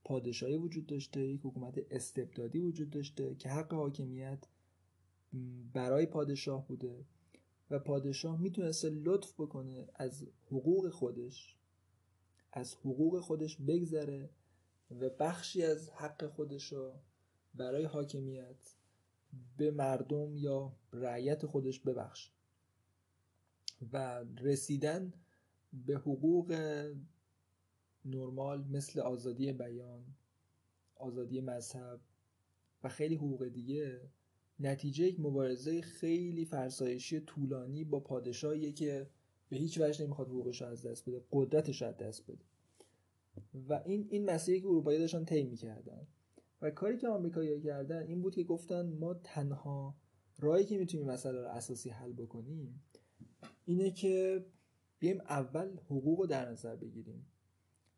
پادشاهی 0.03 0.55
وجود 0.55 0.85
داشته 0.85 1.27
یک 1.27 1.41
حکومت 1.43 1.79
استبدادی 1.91 2.59
وجود 2.59 2.89
داشته 2.89 3.35
که 3.35 3.49
حق 3.49 3.73
حاکمیت 3.73 4.47
برای 5.73 6.05
پادشاه 6.05 6.67
بوده 6.67 7.05
و 7.71 7.79
پادشاه 7.79 8.41
می‌تونسته 8.41 8.89
لطف 8.89 9.33
بکنه 9.33 9.87
از 9.95 10.27
حقوق 10.45 10.89
خودش 10.89 11.56
از 12.57 12.75
حقوق 12.75 13.19
خودش 13.19 13.57
بگذره 13.57 14.29
و 14.91 15.09
بخشی 15.09 15.63
از 15.63 15.89
حق 15.89 16.27
خودش 16.27 16.73
رو 16.73 16.93
برای 17.55 17.85
حاکمیت 17.85 18.75
به 19.57 19.71
مردم 19.71 20.37
یا 20.37 20.75
رعیت 20.93 21.45
خودش 21.45 21.79
ببخش. 21.79 22.31
و 23.93 24.23
رسیدن 24.41 25.13
به 25.73 25.95
حقوق 25.95 26.51
نرمال 28.05 28.63
مثل 28.63 28.99
آزادی 28.99 29.53
بیان 29.53 30.05
آزادی 30.95 31.41
مذهب 31.41 31.99
و 32.83 32.89
خیلی 32.89 33.15
حقوق 33.15 33.47
دیگه 33.47 34.01
نتیجه 34.59 35.05
یک 35.05 35.19
مبارزه 35.19 35.81
خیلی 35.81 36.45
فرسایشی 36.45 37.19
طولانی 37.19 37.83
با 37.83 37.99
پادشاهیه 37.99 38.71
که 38.71 39.09
به 39.49 39.57
هیچ 39.57 39.81
وجه 39.81 40.05
نمی‌خواد 40.05 40.27
حقوقش 40.27 40.61
از 40.61 40.85
دست 40.85 41.09
بده 41.09 41.25
قدرتش 41.31 41.81
از 41.81 41.97
دست 41.97 42.23
بده. 42.31 42.45
و 43.69 43.81
این 43.85 44.07
این 44.09 44.25
مسیری 44.25 44.61
که 44.61 44.67
اروپایی 44.67 44.99
داشتن 44.99 45.25
طی 45.25 45.43
می‌کردن. 45.43 46.07
و 46.61 46.71
کاری 46.71 46.97
که 46.97 47.07
آمریکایی‌ها 47.07 47.59
کردن 47.59 48.03
این 48.03 48.21
بود 48.21 48.35
که 48.35 48.43
گفتن 48.43 48.93
ما 48.93 49.13
تنها 49.13 49.95
راهی 50.39 50.65
که 50.65 50.77
می‌تونیم 50.77 51.07
مسئله 51.07 51.41
رو 51.41 51.47
اساسی 51.47 51.89
حل 51.89 52.13
بکنیم 52.13 52.83
اینه 53.65 53.91
که 53.91 54.45
بیایم 54.99 55.21
اول 55.21 55.77
حقوق 55.77 56.19
رو 56.19 56.25
در 56.25 56.51
نظر 56.51 56.75
بگیریم 56.75 57.25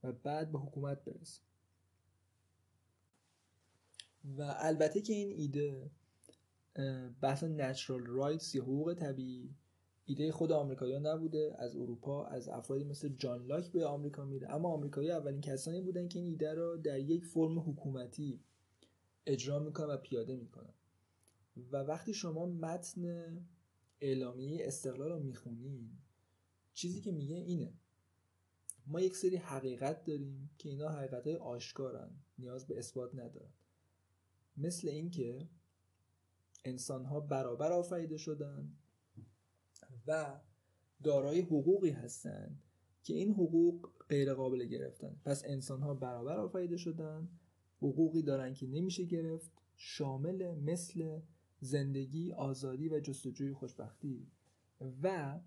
و 0.03 0.11
بعد 0.11 0.51
به 0.51 0.59
حکومت 0.59 1.03
برسیم. 1.03 1.43
و 4.37 4.55
البته 4.57 5.01
که 5.01 5.13
این 5.13 5.31
ایده 5.31 5.91
بحث 7.21 7.43
نچرال 7.43 8.05
رایتس 8.05 8.55
یا 8.55 8.63
حقوق 8.63 8.93
طبیعی 8.93 9.55
ایده 10.09 10.31
خود 10.31 10.51
آمریکایی‌ها 10.51 10.99
نبوده 10.99 11.55
از 11.57 11.75
اروپا 11.75 12.25
از 12.25 12.49
افرادی 12.49 12.83
مثل 12.83 13.09
جان 13.09 13.45
لاک 13.45 13.71
به 13.71 13.85
آمریکا 13.85 14.25
میره. 14.25 14.49
اما 14.49 14.69
آمریکایی 14.69 15.11
اولین 15.11 15.41
کسانی 15.41 15.81
بودن 15.81 16.07
که 16.07 16.19
این 16.19 16.27
ایده 16.27 16.53
رو 16.53 16.77
در 16.77 16.99
یک 16.99 17.25
فرم 17.25 17.59
حکومتی 17.59 18.39
اجرا 19.25 19.59
می‌کنن 19.59 19.87
و 19.87 19.97
پیاده 19.97 20.35
می‌کنن. 20.35 20.73
و 21.71 21.77
وقتی 21.77 22.13
شما 22.13 22.45
متن 22.45 23.31
اعلامیه 24.01 24.67
استقلال 24.67 25.11
رو 25.11 25.19
می‌خونین 25.19 25.89
چیزی 26.73 27.01
که 27.01 27.11
میگه 27.11 27.35
اینه. 27.35 27.73
ما 28.87 29.01
یک 29.01 29.15
سری 29.15 29.35
حقیقت 29.35 30.03
داریم 30.03 30.49
که 30.57 30.69
اینا 30.69 30.89
حقیقت 30.89 31.27
های 31.27 31.35
آشکارن 31.35 32.11
نیاز 32.39 32.67
به 32.67 32.79
اثبات 32.79 33.15
ندارن. 33.15 33.53
مثل 34.57 34.87
اینکه 34.87 35.49
انسان 36.65 37.05
ها 37.05 37.19
برابر 37.19 37.71
آفریده 37.71 38.17
شدن 38.17 38.73
و 40.09 40.39
دارای 41.03 41.41
حقوقی 41.41 41.89
هستند 41.89 42.63
که 43.03 43.13
این 43.13 43.31
حقوق 43.33 43.89
غیر 44.09 44.33
قابل 44.33 44.65
گرفتن. 44.65 45.21
پس 45.25 45.43
انسان 45.45 45.81
ها 45.81 45.93
برابر 45.93 46.37
آفریده 46.37 46.77
شدن 46.77 47.29
حقوقی 47.77 48.21
دارن 48.21 48.53
که 48.53 48.67
نمیشه 48.67 49.03
گرفت 49.03 49.51
شامل 49.75 50.55
مثل 50.55 51.19
زندگی 51.59 52.31
آزادی 52.31 52.89
و 52.89 52.99
جستجوی 52.99 53.53
خوشبختی. 53.53 54.27
و 55.03 55.39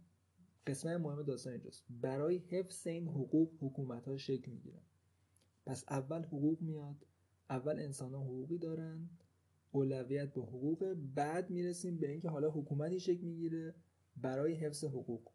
قسمت 0.67 1.01
مهم 1.01 1.23
داستان 1.23 1.53
اینجاست. 1.53 1.85
برای 1.91 2.37
حفظ 2.37 2.87
این 2.87 3.09
حقوق 3.09 3.53
حکومت 3.61 4.09
ها 4.09 4.17
شکل 4.17 4.51
می‌گیرن 4.51 4.83
پس 5.67 5.85
اول 5.91 6.23
حقوق 6.25 6.61
میاد 6.61 7.07
اول 7.51 7.79
انسان 7.79 8.15
ها 8.15 8.21
حقوقی 8.21 8.59
دارن 8.59 9.11
اولویت 9.73 10.35
به 10.35 10.41
حقوق 10.41 10.95
بعد 11.15 11.51
می‌رسیم 11.51 11.99
به 11.99 12.11
اینکه 12.11 12.29
حالا 12.29 12.51
حکومتی 12.51 13.01
شکل 13.01 13.25
می‌گیره. 13.27 13.75
برای 14.17 14.55
حفظ 14.55 14.85
حقوق. 14.85 15.29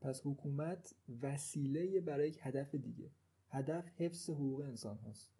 پس 0.00 0.20
حکومت 0.24 0.94
وسیله 1.22 2.00
برای 2.00 2.28
یک 2.28 2.38
هدف 2.42 2.74
دیگه. 2.74 3.10
هدف 3.48 3.88
حفظ 3.96 4.30
حقوق 4.30 4.60
انسان 4.60 4.98
هاست. 4.98 5.30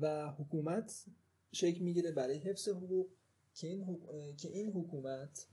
و 0.00 0.30
حکومت 0.30 1.06
شکل 1.52 1.84
می‌گیره 1.84 2.12
برای 2.12 2.38
حفظ 2.38 2.68
حقوق 2.68 3.10
که 3.54 3.68
این, 3.68 3.98
که 4.36 4.48
این 4.48 4.72
حکومت 4.72 5.48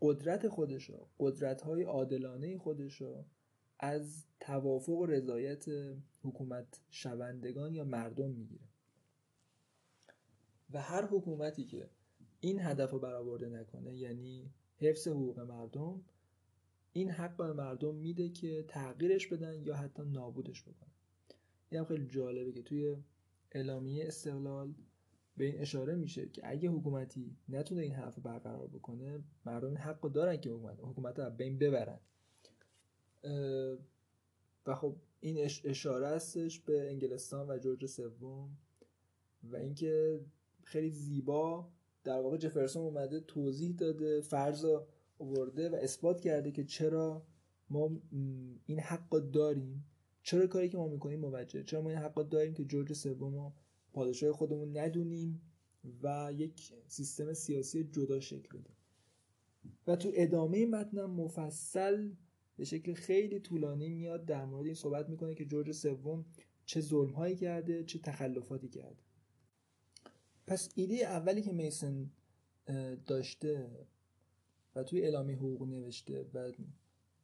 قدرت 0.00 0.48
خودشو 0.48 1.08
قدرت 1.18 1.62
های 1.62 1.82
عادلانه 1.82 2.58
خودشو 2.58 3.24
از 3.78 4.24
توافق 4.40 4.92
و 4.92 5.06
رضایت 5.06 5.64
حکومت 6.22 6.80
شوندگان 6.90 7.74
یا 7.74 7.84
مردم 7.84 8.30
می‌گیره. 8.30 8.64
و 10.70 10.80
هر 10.82 11.06
حکومتی 11.06 11.64
که 11.64 11.90
این 12.44 12.60
هدف 12.60 12.90
رو 12.90 12.98
برآورده 12.98 13.48
نکنه 13.48 13.96
یعنی 13.96 14.50
حفظ 14.76 15.08
حقوق 15.08 15.40
مردم 15.40 16.00
این 16.92 17.10
حق 17.10 17.36
به 17.36 17.52
مردم 17.52 17.94
میده 17.94 18.28
که 18.28 18.64
تغییرش 18.68 19.26
بدن 19.26 19.62
یا 19.62 19.76
حتی 19.76 20.02
نابودش 20.02 20.62
بکنن. 20.62 20.90
این 21.70 21.78
هم 21.80 21.86
خیلی 21.86 22.06
جالبه 22.06 22.52
که 22.52 22.62
توی 22.62 22.96
اعلامیه 23.52 24.06
استقلال 24.06 24.74
به 25.36 25.44
این 25.44 25.60
اشاره 25.60 25.94
میشه 25.94 26.28
که 26.28 26.42
اگه 26.44 26.68
حکومتی 26.68 27.36
نتونه 27.48 27.82
این 27.82 27.92
حرف 27.92 28.18
برقرار 28.18 28.68
بکنه 28.68 29.24
مردم 29.46 29.68
این 29.68 29.76
حق 29.76 30.00
دارن 30.00 30.36
که 30.36 30.50
حکومت 30.50 30.78
حکومت 30.80 31.18
رو 31.18 31.30
بین 31.30 31.58
ببرن. 31.58 32.00
و 34.66 34.74
خب 34.74 34.96
این 35.20 35.50
اشاره 35.64 36.08
هستش 36.08 36.60
به 36.60 36.90
انگلستان 36.90 37.50
و 37.50 37.58
جورج 37.58 37.86
سوم 37.86 38.56
و 39.42 39.56
اینکه 39.56 40.20
خیلی 40.62 40.90
زیبا 40.90 41.68
در 42.04 42.20
واقع 42.20 42.36
جفرسون 42.36 42.82
اومده 42.82 43.20
توضیح 43.20 43.76
داده 43.76 44.20
فرض 44.20 44.66
آورده 45.18 45.70
و 45.70 45.74
اثبات 45.74 46.20
کرده 46.20 46.50
که 46.50 46.64
چرا 46.64 47.26
ما 47.70 47.90
این 48.66 48.80
حق 48.80 49.10
داریم. 49.10 49.84
چرا 50.22 50.46
کاری 50.46 50.68
که 50.68 50.76
ما 50.76 50.88
می‌کنیم 50.88 51.20
موجه 51.20 51.62
چرا 51.62 51.82
ما 51.82 51.90
این 51.90 51.98
حق 51.98 52.28
داریم 52.28 52.54
که 52.54 52.64
جورج 52.64 52.92
سوم 52.92 53.52
پادشاه 53.92 54.32
خودمون 54.32 54.76
ندونیم 54.76 55.40
و 56.02 56.32
یک 56.36 56.72
سیستم 56.86 57.32
سیاسی 57.32 57.84
جدا 57.84 58.20
شکل 58.20 58.58
بدیم 58.58 58.76
و 59.86 59.96
تو 59.96 60.10
ادامه 60.14 60.66
متنم 60.66 61.10
مفصل 61.10 62.10
به 62.56 62.64
شکل 62.64 62.94
خیلی 62.94 63.40
طولانی 63.40 63.88
میاد 63.88 64.24
در 64.24 64.44
مورد 64.44 64.66
این 64.66 64.74
صحبت 64.74 65.08
می‌کنه 65.08 65.34
که 65.34 65.44
جورج 65.44 65.72
سوم 65.72 66.24
چه 66.66 66.80
ظلم 66.80 67.10
هایی 67.10 67.36
کرده 67.36 67.84
چه 67.84 67.98
تخلفاتی 67.98 68.68
کرده. 68.68 69.02
پس 70.46 70.68
ایده 70.74 70.94
اولی 70.94 71.42
که 71.42 71.52
میسن 71.52 72.10
داشته 73.06 73.70
و 74.74 74.82
توی 74.82 75.02
اعلامیه 75.02 75.32
حقوق 75.32 75.68
نوشته 75.68 76.26
و 76.34 76.52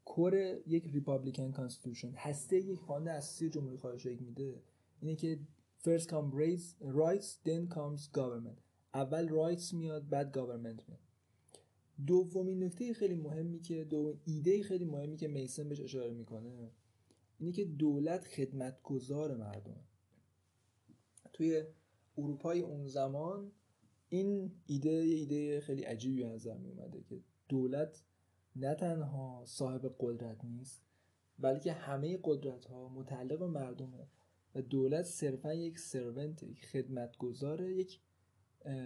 core 0.04 0.34
یک 0.66 0.86
republican 0.86 1.52
constitution 1.52 2.12
هسته 2.16 2.56
یک 2.56 2.80
قانون 2.80 3.08
اساسی 3.08 3.50
جمهوری 3.50 3.76
خواهی 3.76 4.16
میده 4.16 4.62
اینه 5.00 5.16
که 5.16 5.38
first 5.84 6.04
come 6.04 6.34
rights 6.82 7.46
then 7.46 7.74
comes 7.74 8.18
government. 8.18 8.60
اول 8.94 9.28
rights 9.28 9.72
میاد 9.72 10.08
بعد 10.08 10.34
government 10.34 10.88
میاد. 10.88 11.00
دومین 12.06 12.64
نکته 12.64 12.94
خیلی 12.94 13.14
مهمی 13.14 13.60
که 13.60 13.84
دو 13.84 14.18
ایده 14.24 14.62
خیلی 14.62 14.84
مهمی 14.84 15.16
که 15.16 15.28
میسن 15.28 15.68
بهش 15.68 15.80
اشاره 15.80 16.10
می‌کنه 16.10 16.70
اینه 17.38 17.52
که 17.52 17.64
دولت 17.64 18.24
خدمتگزار 18.24 19.36
مردمه. 19.36 19.84
توی 21.32 21.64
اروپای 22.18 22.60
اون 22.60 22.86
زمان 22.86 23.52
این 24.08 24.52
ایده 24.66 24.90
ایده 24.90 25.60
خیلی 25.60 25.82
عجیبی 25.82 26.24
نظر 26.24 26.56
می 26.56 26.70
اومده 26.70 27.02
که 27.02 27.20
دولت 27.48 28.02
نه 28.56 28.74
تنها 28.74 29.44
صاحب 29.46 29.94
قدرت 30.00 30.44
نیست 30.44 30.82
بلکه 31.38 31.72
همه 31.72 32.18
قدرت 32.24 32.64
ها 32.64 32.88
متعلق 32.88 33.38
به 33.38 33.46
مردمه 33.46 34.08
و 34.54 34.62
دولت 34.62 35.04
صرفا 35.04 35.54
یک 35.54 35.78
سرونت 35.78 36.42
یک 36.42 36.66
خدمتگزاره 36.66 37.74
یک 37.74 38.00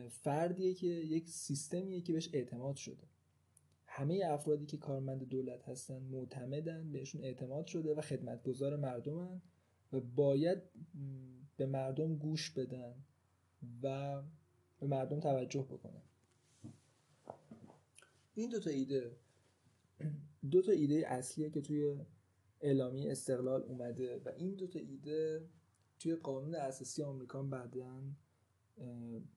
فردیه 0.08 0.74
که 0.74 0.86
یک 0.86 1.28
سیستمیه 1.28 2.00
که 2.00 2.12
بهش 2.12 2.30
اعتماد 2.32 2.76
شده. 2.76 3.08
همه 3.86 4.22
افرادی 4.24 4.66
که 4.66 4.76
کارمند 4.76 5.28
دولت 5.28 5.68
هستن 5.68 6.02
معتمدن 6.02 6.92
بهشون 6.92 7.24
اعتماد 7.24 7.66
شده 7.66 7.94
و 7.94 8.00
خدمتگزار 8.00 8.76
مردمن 8.76 9.42
و 9.92 10.00
باید 10.00 10.62
به 11.56 11.66
مردم 11.66 12.16
گوش 12.16 12.50
بدن. 12.50 12.94
و 13.82 14.22
به 14.80 14.86
مردم 14.86 15.20
توجه 15.20 15.62
بکنن 15.62 16.02
این 18.34 18.50
دوتا 18.50 18.70
ایده 18.70 19.16
دو 20.50 20.62
تا 20.62 20.72
ایده 20.72 21.04
اصلیه 21.06 21.50
که 21.50 21.60
توی 21.60 21.96
اعلامیه 22.60 23.12
استقلال 23.12 23.62
اومده 23.62 24.22
و 24.24 24.28
این 24.28 24.54
دو 24.54 24.66
تا 24.66 24.78
ایده 24.78 25.48
توی 25.98 26.14
قانون 26.14 26.54
اساسی 26.54 27.02
آمریکا 27.02 27.42
بعدا 27.42 28.02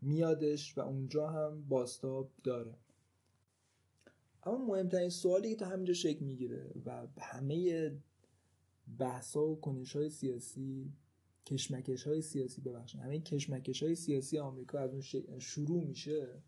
میادش 0.02 0.78
و 0.78 0.82
اونجا 0.82 1.28
هم 1.28 1.68
باستاب 1.68 2.32
داره. 2.44 2.78
اما 4.44 4.66
مهمترین 4.66 5.10
سوالی 5.10 5.50
که 5.50 5.56
تا 5.56 5.66
همینجا 5.66 5.94
شکل 5.94 6.26
می‌گیره 6.26 6.72
و 6.86 7.08
همه 7.20 7.92
بحثا 9.00 9.48
و 9.48 9.62
کنش 9.62 9.96
های 9.96 10.10
سیاسی 10.10 10.94
کشمکش 11.48 12.08
های 12.08 12.22
سیاسی 12.22 12.62
ببخشید. 12.62 13.02
همه 13.02 13.20
کشمکش 13.20 13.84
های 13.84 13.96
سیاسی 13.96 14.40
آمریکا 14.40 14.80
از 14.80 14.92
اون 15.28 15.40
شروع 15.40 15.84
میشه. 15.84 16.42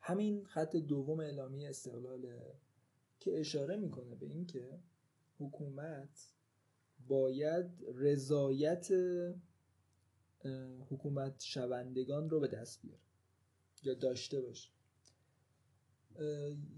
همین 0.00 0.44
خط 0.44 0.76
دوم 0.76 1.20
اعلامیه 1.20 1.68
استقلاله 1.68 2.54
که 3.20 3.40
اشاره 3.40 3.76
می‌کنه 3.76 4.14
به 4.14 4.26
اینکه 4.26 4.80
حکومت 5.38 6.32
باید 7.06 7.70
رضایت 7.94 8.88
حکومت 10.90 11.40
شوندگان 11.40 12.30
رو 12.30 12.40
به 12.40 12.48
دست 12.48 12.82
بیاره 12.82 13.00
یا 13.82 13.94
داشته 13.94 14.40
باشه. 14.40 14.70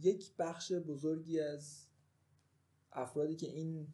یک 0.00 0.36
بخش 0.38 0.72
بزرگی 0.72 1.40
از 1.40 1.86
افرادی 2.92 3.36
که 3.36 3.46
این 3.46 3.88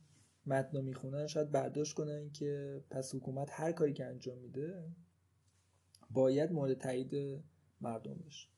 متن 0.47 0.81
می‌خونن 0.81 1.27
شاید 1.27 1.51
برداشت 1.51 1.95
کنن 1.95 2.31
که 2.31 2.85
پس 2.91 3.15
حکومت 3.15 3.49
هر 3.51 3.73
کاری 3.73 3.93
که 3.93 4.05
انجام 4.05 4.39
میده 4.39 4.85
باید 6.11 6.53
مورد 6.53 6.79
تایید 6.79 7.43
مردم 7.81 8.15
بشه 8.15 8.49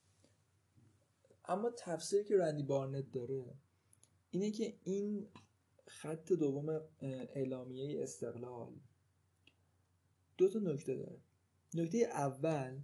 اما 1.44 1.70
تفسیری 1.78 2.24
که 2.24 2.38
رندی 2.38 2.62
بارنت 2.62 3.10
داره 3.12 3.44
اینه 4.30 4.50
که 4.50 4.76
این 4.82 5.28
خط 5.86 6.32
دوم 6.32 6.80
اعلامیه 7.00 8.02
استقلال 8.02 8.72
دو 10.36 10.48
تا 10.48 10.58
نکته 10.58 10.94
داره. 10.94 11.18
نکته 11.74 11.98
اول 11.98 12.80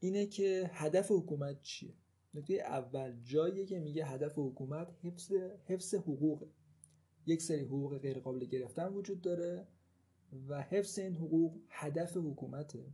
اینه 0.00 0.26
که 0.26 0.70
هدف 0.72 1.10
حکومت 1.10 1.62
چیه؟ 1.62 1.94
نکته 2.34 2.54
اول 2.54 3.20
جاییه 3.22 3.66
که 3.66 3.78
میگه 3.78 4.04
هدف 4.04 4.32
حکومت 4.38 4.88
حفظ 5.02 5.32
حفظ 5.64 5.94
حقوق 5.94 6.48
یک 7.26 7.42
سری 7.42 7.64
حقوق 7.64 7.98
غیر 7.98 8.18
قابل 8.18 8.44
گرفتن 8.44 8.92
وجود 8.92 9.20
داره 9.20 9.66
و 10.48 10.62
حفظ 10.62 10.98
این 10.98 11.16
حقوق 11.16 11.60
هدف 11.68 12.16
حکومته 12.16 12.92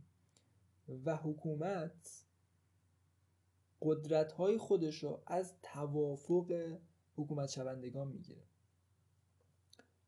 و 1.05 1.15
حکومت 1.15 2.25
قدرت 3.81 4.31
های 4.31 4.57
خودش 4.57 5.03
رو 5.03 5.23
از 5.27 5.53
توافق 5.63 6.77
حکومت 7.15 7.49
شوندگان 7.49 8.07
می‌گیره. 8.07 8.43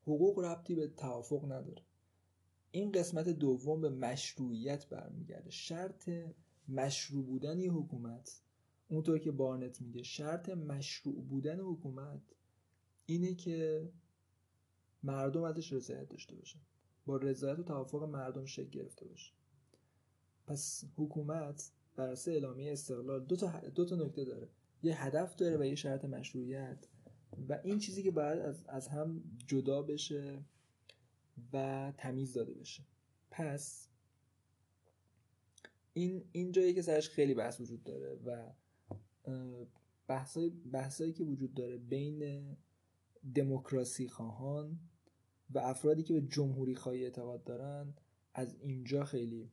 حقوق 0.01 0.39
ربطی 0.39 0.75
به 0.75 0.87
توافق 0.87 1.45
نداره. 1.45 1.83
این 2.71 2.91
قسمت 2.91 3.29
دوم 3.29 3.81
به 3.81 3.89
مشروعیت 3.89 4.89
برمیگرده. 4.89 5.49
شرط 5.49 6.09
مشروع 6.67 7.25
بودن 7.25 7.59
یه 7.59 7.71
حکومت 7.71 8.41
اونطور 8.87 9.19
که 9.19 9.31
بارنت 9.31 9.81
میگه 9.81 10.03
شرط 10.03 10.49
مشروع 10.49 11.23
بودن 11.23 11.59
حکومت 11.59 12.21
اینه 13.05 13.35
که 13.35 13.89
مردم 15.05 15.43
ازش 15.43 15.73
رضایت 15.73 16.09
داشته 16.09 16.35
باشه 16.35 16.59
با 17.05 17.17
رضایت 17.17 17.59
و 17.59 17.63
توافق 17.63 18.03
مردم 18.03 18.45
شکل 18.45 18.69
گرفته 18.69 19.05
باشه. 19.05 19.33
پس 20.47 20.83
حکومت 20.95 21.71
بر 21.95 22.09
اساس 22.09 22.27
اعلامیه 22.27 22.71
استقلال 22.71 23.25
دو 23.25 23.35
تا 23.35 23.59
دو 23.75 23.85
تا 23.85 23.95
نکته 23.95 24.25
داره. 24.25 24.49
یه 24.83 25.03
هدف 25.03 25.35
داره 25.35 25.57
و 25.57 25.65
یه 25.65 25.75
شرط 25.75 26.05
مشروعیت. 26.05 26.87
و 27.49 27.59
این 27.63 27.79
چیزی 27.79 28.03
که 28.03 28.11
باید 28.11 28.39
از, 28.39 28.65
از 28.67 28.87
هم 28.87 29.23
جدا 29.47 29.81
بشه 29.81 30.45
و 31.53 31.93
تمیز 31.97 32.33
داده 32.33 32.53
بشه. 32.53 32.83
پس 33.31 33.89
این 35.93 36.23
این 36.31 36.51
جایی 36.51 36.73
که 36.73 36.81
سرش 36.81 37.09
خیلی 37.09 37.33
بحث 37.33 37.61
وجود 37.61 37.83
داره 37.83 38.19
و 38.25 38.51
بحثای 40.07 40.49
بحثایی 40.49 41.13
که 41.13 41.23
وجود 41.23 41.53
داره 41.53 41.77
بین 41.77 42.43
دموکراسی 43.35 44.07
خواهان 44.07 44.79
و 45.49 45.59
افرادی 45.59 46.03
که 46.03 46.13
به 46.13 46.21
جمهوری 46.21 46.75
خواهی 46.75 47.03
اعتقاد 47.03 47.43
دارن 47.43 47.93
از 48.33 48.55
اینجا 48.59 49.05
خیلی 49.05 49.51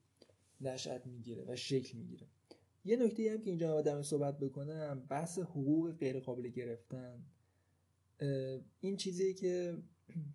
نشأت 0.60 1.06
می‌گیره 1.06 1.44
و 1.48 1.56
شکل 1.56 1.98
می‌گیره. 1.98 2.26
یه 2.84 2.96
نکته 2.96 3.32
هم 3.32 3.42
که 3.42 3.50
اینجا 3.50 3.80
در 3.80 4.02
صحبت 4.02 4.38
بکنم 4.38 5.06
بحث 5.08 5.38
حقوق 5.38 5.92
غیر 5.92 6.20
قابل 6.20 6.48
گرفتن 6.48 7.24
این 8.80 8.96
چیزیه 8.96 9.34
که 9.34 9.82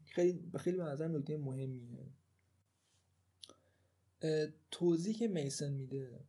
خیلی 0.06 0.52
خیلی 0.58 0.78
به 0.78 0.84
نظر 0.84 1.08
نکته 1.08 1.38
مهمیه. 1.38 2.08
توضیح 4.72 5.16
که 5.16 5.28
میسن 5.28 5.74
میده 5.74 6.20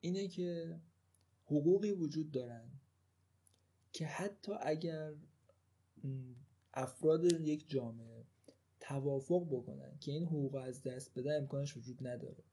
اینه 0.00 0.28
که 0.28 0.80
حقوقی 1.44 1.92
وجود 1.92 2.30
دارن 2.30 2.70
که 3.92 4.06
حتی 4.06 4.52
اگر 4.60 5.14
افراد 6.74 7.24
یک 7.24 7.68
جامعه 7.68 8.13
توافق 8.88 9.46
بکنن 9.50 9.98
که 10.00 10.12
این 10.12 10.24
حقوق 10.24 10.54
از 10.54 10.82
دست 10.82 11.18
بده 11.18 11.34
امکانش 11.34 11.76
وجود 11.76 12.06
نداره. 12.06 12.44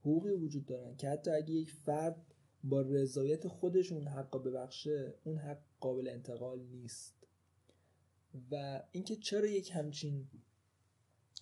حقوقی 0.00 0.30
وجود 0.30 0.66
دارن 0.66 0.96
که 0.96 1.08
حتی 1.08 1.30
اگه 1.30 1.54
یک 1.54 1.70
فرد 1.70 2.34
با 2.64 2.80
رضایت 2.80 3.48
خودشون 3.48 4.06
حق 4.06 4.42
ببخشه 4.42 5.14
اون 5.24 5.38
حق 5.38 5.58
قابل 5.80 6.08
انتقال 6.08 6.60
نیست. 6.60 7.14
و 8.50 8.82
اینکه 8.92 9.16
چرا 9.16 9.46
یک 9.46 9.70
همچین 9.74 10.28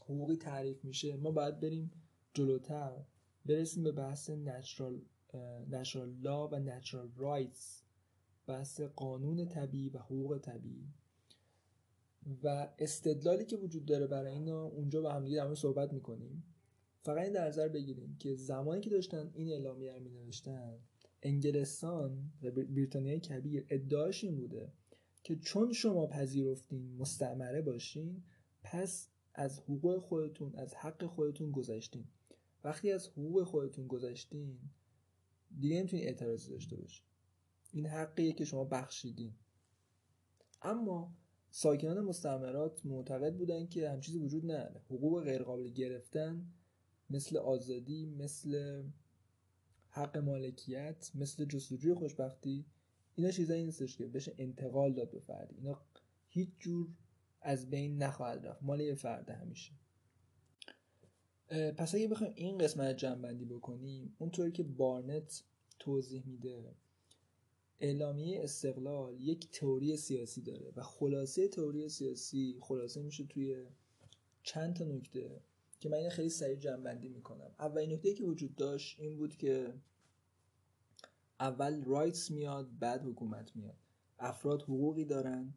حقوقی 0.01 0.37
تعریف 0.37 0.85
میشه 0.85 1.17
ما 1.17 1.31
باید 1.31 1.61
بریم 1.61 1.91
جلوتر 2.35 3.05
برسیم 3.47 3.85
به 3.85 3.93
بحث 3.93 4.31
نچرال 4.31 5.01
نچرال 5.71 6.15
لا 6.21 6.49
و 6.49 6.55
نچرال 6.55 7.11
رایتس 7.17 7.83
بحث 8.47 8.81
قانون 8.81 9.47
طبیعی 9.47 9.89
و 9.89 9.99
حقوق 9.99 10.39
طبیعی. 10.39 10.89
و 12.43 12.69
استدلالی 12.79 13.45
که 13.45 13.57
وجود 13.57 13.87
داره 13.87 14.07
برای 14.07 14.33
اینا 14.33 14.65
اونجا 14.65 15.03
با 15.03 15.13
همدیگه 15.13 15.37
در 15.37 15.55
صحبت 15.55 15.93
می‌کنیم. 15.93 16.45
فقط 17.01 17.25
این 17.25 17.33
در 17.33 17.47
نظر 17.47 17.69
بگیریم 17.69 18.17
که 18.19 18.35
زمانی 18.35 18.81
که 18.81 18.91
داشتن 18.91 19.31
این 19.35 19.49
اعلامیه 19.49 19.93
رو 19.93 20.01
می 20.01 20.11
نوشتن 20.11 20.79
انگلستان 21.23 22.33
و 22.43 22.51
بریتانیای 22.51 23.21
کبیر 23.21 23.67
ادعاش 23.69 24.25
این 24.25 24.37
بوده 24.37 24.73
که 25.23 25.37
چون 25.37 25.73
شما 25.73 26.07
پذیرفتین 26.07 26.97
مستعمره 26.97 27.63
باشین 27.63 28.23
پس 28.63 29.09
از 29.35 29.59
حقوق 29.59 29.99
خودتون 29.99 30.55
از 30.55 30.75
حق 30.75 31.07
خودتون 31.07 31.51
گذشتین. 31.51 32.05
وقتی 32.65 32.93
از 32.93 33.09
حقوق 33.09 33.45
خودتون 33.45 33.87
گذشتین 33.87 34.59
دیگه 35.61 35.77
نمی‌تونین 35.77 36.07
اعتراضی 36.07 36.51
داشته 36.51 36.77
باشین. 36.77 37.07
این 37.73 37.87
حقیه 37.87 38.33
که 38.33 38.45
شما 38.45 38.65
بخشیدین. 38.65 39.35
اما 40.63 41.17
ساکنان 41.55 42.01
مستعمرات 42.01 42.87
معتقد 42.87 43.37
بودن 43.37 43.67
که 43.67 43.91
هم 43.91 44.01
چیزی 44.01 44.19
وجود 44.19 44.45
نداره. 44.45 44.81
حقوق 44.87 45.25
غیرقابل 45.25 45.69
گرفتن 45.69 46.47
مثل 47.11 47.37
آزادی 47.37 48.07
مثل 48.07 48.83
حق 49.89 50.17
مالکیت 50.19 51.11
مثل 51.15 51.45
جستجوی 51.45 51.95
خوشبختی 51.95 52.67
اینا 53.15 53.31
چیزایی 53.31 53.65
نیستش 53.65 53.97
که 53.97 54.07
بشه 54.07 54.35
انتقال 54.39 54.93
داد 54.93 55.11
به 55.11 55.21
فردی. 55.21 55.55
اینا 55.55 55.81
هیچ 56.29 56.51
جور 56.59 56.89
از 57.41 57.71
بین 57.71 58.03
نخواهد 58.03 58.47
رفت. 58.47 58.63
مال 58.63 58.81
یه 58.81 58.95
فرد 58.95 59.31
همیشه. 59.31 59.73
پس 61.77 61.95
اگه 61.95 62.09
بخوایم 62.09 62.33
این 62.37 62.59
قسمت 62.59 62.97
جنبندی 62.97 63.45
بکنیم 63.45 64.17
اونطوری 64.19 64.53
که 64.53 64.63
بارنت 64.63 65.43
توضیح 65.79 66.27
میده 66.27 66.75
اعلامیه 67.83 68.43
استقلال 68.43 69.21
یک 69.21 69.51
تئوری 69.51 69.97
سیاسی 69.97 70.43
داره 70.43 70.73
و 70.77 70.83
خلاصه 70.83 71.49
تئوری 71.49 71.89
سیاسی 71.89 72.59
خلاصه 72.61 73.03
میشه 73.03 73.25
توی 73.25 73.67
چند 74.43 74.75
تا 74.75 74.85
نکته 74.85 75.41
که 75.81 75.89
من 75.89 76.09
خیلی 76.09 76.29
سریع 76.29 76.57
جنبندی 76.57 77.09
می‌کنم. 77.09 77.55
اولین 77.59 77.93
نکته 77.93 78.15
که 78.15 78.25
وجود 78.25 78.55
داشت 78.55 79.01
این 79.01 79.17
بود 79.17 79.37
که 79.37 79.75
اول 81.41 81.85
rights 81.85 82.31
میاد 82.31 82.79
بعد 82.79 83.05
حکومت 83.05 83.57
میاد. 83.57 83.77
افراد 84.19 84.63
حقوقی 84.63 85.05
دارن 85.05 85.55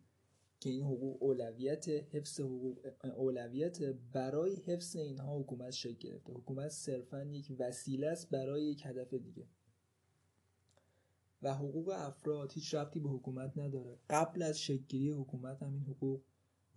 که 0.60 0.70
این 0.70 0.84
حقوق 0.84 1.24
اولویت 1.24 1.90
حفظ 1.90 2.40
حقوق 2.40 2.78
اولویت 3.04 3.82
برای 4.14 4.56
حفظ 4.56 4.96
اینها 4.96 5.40
حکومت 5.40 5.72
شکل 5.72 6.10
گرفته. 6.10 6.34
حکومت 6.34 6.70
صرفا 6.70 7.24
یک 7.24 7.52
وسیله 7.60 8.08
است 8.08 8.30
برای 8.30 8.64
یک 8.64 8.86
هدف 8.86 9.14
دیگه. 9.14 9.48
و 11.46 11.54
حقوق 11.54 11.90
افراد 11.90 12.52
هیچ 12.52 12.76
ربطی 12.76 13.00
به 13.00 13.10
حکومت 13.10 13.58
نداره. 13.58 13.98
قبل 14.10 14.42
از 14.42 14.62
شکلگیری 14.62 15.10
حکومت 15.10 15.64
هم 15.64 15.74
این 15.74 15.84
حقوق 15.84 16.22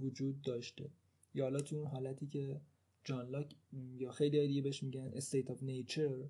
وجود 0.01 0.43
داشته. 0.43 0.91
یا 1.35 1.45
حالا 1.45 1.61
تو 1.61 1.77
اون 1.77 1.87
حالتی 1.87 2.27
که 2.27 2.61
جان 3.05 3.29
لاک 3.29 3.55
یا 3.97 4.11
خیلی 4.11 4.47
دیگه 4.49 4.63
بهش 4.63 4.83
میگن 4.83 5.11
state 5.15 5.51
of 5.51 5.63
nature 5.63 6.29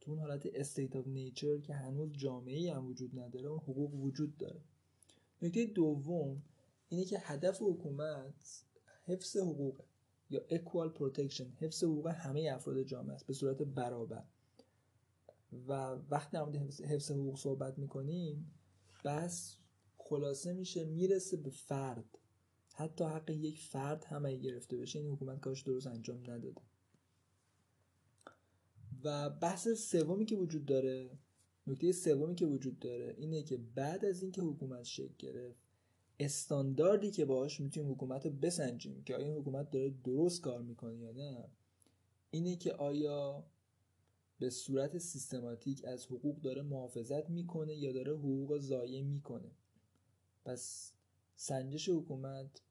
تو 0.00 0.10
اون 0.10 0.20
حالت 0.20 0.46
state 0.54 0.96
of 0.96 1.06
nature 1.06 1.58
که 1.58 1.74
هنوز 1.74 2.12
جامعه 2.12 2.74
هم 2.74 2.86
وجود 2.86 3.18
نداره 3.18 3.48
اون 3.48 3.58
حقوق 3.58 3.94
وجود 3.94 4.36
داره. 4.36 4.60
نکته 5.42 5.66
دوم 5.66 6.42
اینه 6.88 7.04
که 7.04 7.18
هدف 7.18 7.62
حکومت 7.62 8.64
حفظ 9.04 9.36
حقوق 9.36 9.80
یا 10.30 10.40
equal 10.48 10.98
protection 10.98 11.46
حفظ 11.62 11.84
حقوق 11.84 12.06
همه 12.06 12.50
افراد 12.54 12.82
جامعه 12.82 13.14
است 13.14 13.26
به 13.26 13.32
صورت 13.32 13.62
برابر. 13.62 14.24
و 15.68 15.72
وقتی 16.10 16.32
در 16.32 16.46
حفظ 16.86 17.10
حقوق 17.10 17.38
صحبت 17.38 17.78
می‌کنیم 17.78 18.54
بس 19.04 19.58
خلاصه 19.96 20.52
میشه 20.52 20.84
می‌رسه 20.84 21.36
به 21.36 21.50
فرد. 21.50 22.18
حتی 22.74 23.04
حق 23.04 23.30
یک 23.30 23.60
فرد 23.60 24.04
هم 24.04 24.26
اگه 24.26 24.36
گرفته 24.36 24.76
بشه 24.76 24.98
این 24.98 25.08
حکومت 25.08 25.40
کارش 25.40 25.62
درست 25.62 25.86
انجام 25.86 26.20
نداده. 26.30 26.62
و 29.04 29.30
بحث 29.30 29.68
سومی 29.68 30.24
که 30.24 30.36
وجود 30.36 30.66
داره 30.66 31.18
نکته 31.66 31.92
سومی 31.92 32.34
که 32.34 32.46
وجود 32.46 32.78
داره 32.78 33.14
اینه 33.18 33.42
که 33.42 33.56
بعد 33.56 34.04
از 34.04 34.22
اینکه 34.22 34.42
حکومت 34.42 34.82
شکل 34.82 35.14
گرفت 35.18 35.60
استانداردی 36.20 37.10
که 37.10 37.24
باش 37.24 37.60
می‌تونیم 37.60 37.92
حکومت 37.92 38.26
رو 38.26 38.32
بسنجیم 38.32 39.02
که 39.04 39.16
آیا 39.16 39.26
این 39.26 39.36
حکومت 39.36 39.70
داره 39.70 39.90
درست 39.90 40.40
کار 40.40 40.62
می‌کنه 40.62 40.98
یا 40.98 41.12
نه 41.12 41.48
اینه 42.30 42.56
که 42.56 42.72
آیا 42.72 43.46
به 44.44 44.50
صورت 44.50 44.98
سیستماتیک 44.98 45.84
از 45.84 46.06
حقوق 46.06 46.40
داره 46.40 46.62
محافظت 46.62 47.30
می‌کنه 47.30 47.74
یا 47.74 47.92
داره 47.92 48.12
حقوق 48.12 48.58
ضایع 48.58 49.02
می‌کنه. 49.02 49.50
پس 50.44 50.92
سنجش 51.36 51.88
حکومت 51.88 52.62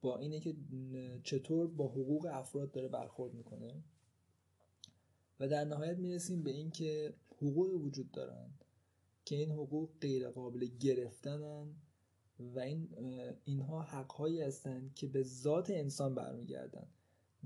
با 0.00 0.18
اینه 0.18 0.40
که 0.40 0.56
چطور 1.22 1.66
با 1.66 1.88
حقوق 1.88 2.26
افراد 2.30 2.70
داره 2.70 2.88
برخورد 2.88 3.34
می‌کنه 3.34 3.84
و 5.40 5.48
در 5.48 5.64
نهایت 5.64 5.98
می‌رسیم 5.98 6.42
به 6.42 6.50
اینکه 6.50 7.14
حقوق 7.36 7.74
وجود 7.74 8.10
دارند 8.10 8.64
که 9.24 9.36
این 9.36 9.50
حقوق 9.50 9.90
غیر 10.00 10.30
قابل 10.30 10.66
گرفتنن 10.66 11.74
و 12.38 12.58
این 12.58 12.88
اینها 13.44 13.82
حقهایی 13.82 14.40
هستند 14.40 14.94
که 14.94 15.06
به 15.06 15.22
ذات 15.22 15.70
انسان 15.70 16.14
برمیگردن. 16.14 16.88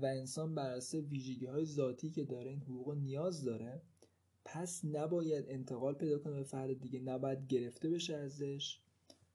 و 0.01 0.05
انسان 0.05 0.55
بر 0.55 0.69
اساس 0.69 1.03
ویژگی 1.03 1.45
های 1.45 1.65
ذاتی 1.65 2.09
که 2.09 2.23
داره 2.23 2.49
این 2.49 2.61
حقوق 2.61 2.93
نیاز 2.93 3.43
داره 3.43 3.81
پس 4.45 4.85
نباید 4.85 5.45
انتقال 5.47 5.93
پیدا 5.93 6.19
کنه 6.19 6.33
به 6.33 6.43
فرد 6.43 6.79
دیگه 6.79 6.99
نباید 6.99 7.47
گرفته 7.47 7.89
بشه 7.89 8.15
ازش 8.15 8.79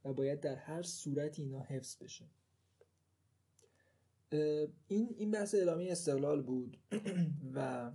و 0.05 0.13
باید 0.13 0.41
در 0.41 0.55
هر 0.55 0.83
صورت 0.83 1.39
اینا 1.39 1.61
حفظ 1.61 1.97
بشه. 1.97 2.25
این 4.89 5.15
این 5.19 5.31
بحث 5.31 5.55
اعلامی 5.55 5.91
استقلال 5.91 6.43
بود 6.43 6.77
و 7.55 7.91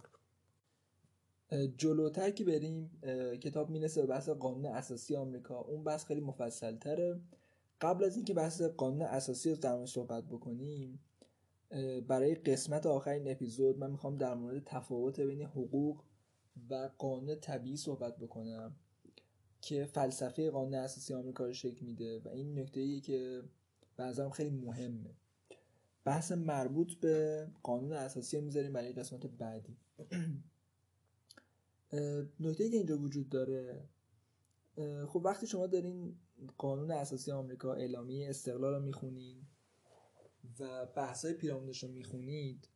جلوتر 1.78 2.32
که 2.32 2.44
بریم 2.44 3.02
کتاب 3.42 3.70
می‌رسه 3.70 4.02
به 4.02 4.08
بحث 4.08 4.30
قانون 4.30 4.66
اساسی 4.66 5.16
آمریکا. 5.16 5.62
اون 5.62 5.84
بحث 5.84 6.06
خیلی 6.06 6.22
مفصل 6.22 6.76
تره 6.76 7.20
قبل 7.82 8.04
از 8.04 8.16
اینکه 8.16 8.34
بحث 8.34 8.62
قانون 8.62 9.02
اساسی 9.02 9.50
رو 9.50 9.56
در 9.56 9.86
صحبت 9.86 10.24
بکنیم 10.26 11.00
برای 12.08 12.36
قسمت 12.36 12.86
آخرین 12.86 13.32
اپیزود 13.32 13.78
من 13.78 13.92
می‌خوام 13.92 14.18
در 14.18 14.34
مورد 14.34 14.64
تفاوت 14.66 15.20
بین 15.20 15.42
حقوق 15.42 16.04
و 16.70 16.90
قانون 16.98 17.36
طبیعی 17.36 17.78
صحبت 17.78 18.18
بکنم 18.18 18.76
که 19.62 19.86
فلسفه 19.86 20.52
قانون 20.52 20.74
اساسی 20.74 21.14
آمریکا 21.14 21.46
رو 21.46 21.54
شکل 21.54 21.86
میده 21.86 22.20
و 22.20 22.28
این 22.28 22.60
نکته 22.60 22.80
ای 22.80 23.02
که 23.02 23.44
به 23.98 24.30
خیلی 24.30 24.50
مهمه. 24.50 25.16
بحث 26.06 26.32
مربوط 26.32 26.94
به 26.94 27.48
قانون 27.64 27.94
اساسی 27.94 28.42
می‌ذاریم 28.42 28.74
برای 28.74 28.94
قسمت 28.94 29.26
بعدی. 29.26 29.78
نکته 32.40 32.70
که 32.70 32.78
اینجا 32.78 32.98
وجود 32.98 33.30
داره 33.30 33.90
خب 35.08 35.22
وقتی 35.26 35.48
شما 35.48 35.68
دارین 35.68 36.16
قانون 36.58 36.92
اساسی 36.92 37.32
آمریکا 37.32 37.74
اعلامیه 37.74 38.30
استقلال 38.30 38.74
رو 38.74 38.80
می‌خونین 38.80 39.48
و 40.60 40.86
بحث 40.86 41.26
های 41.26 41.34
پیرامونش 41.34 41.84
رو 41.84 41.92
می‌خونید 41.92 42.68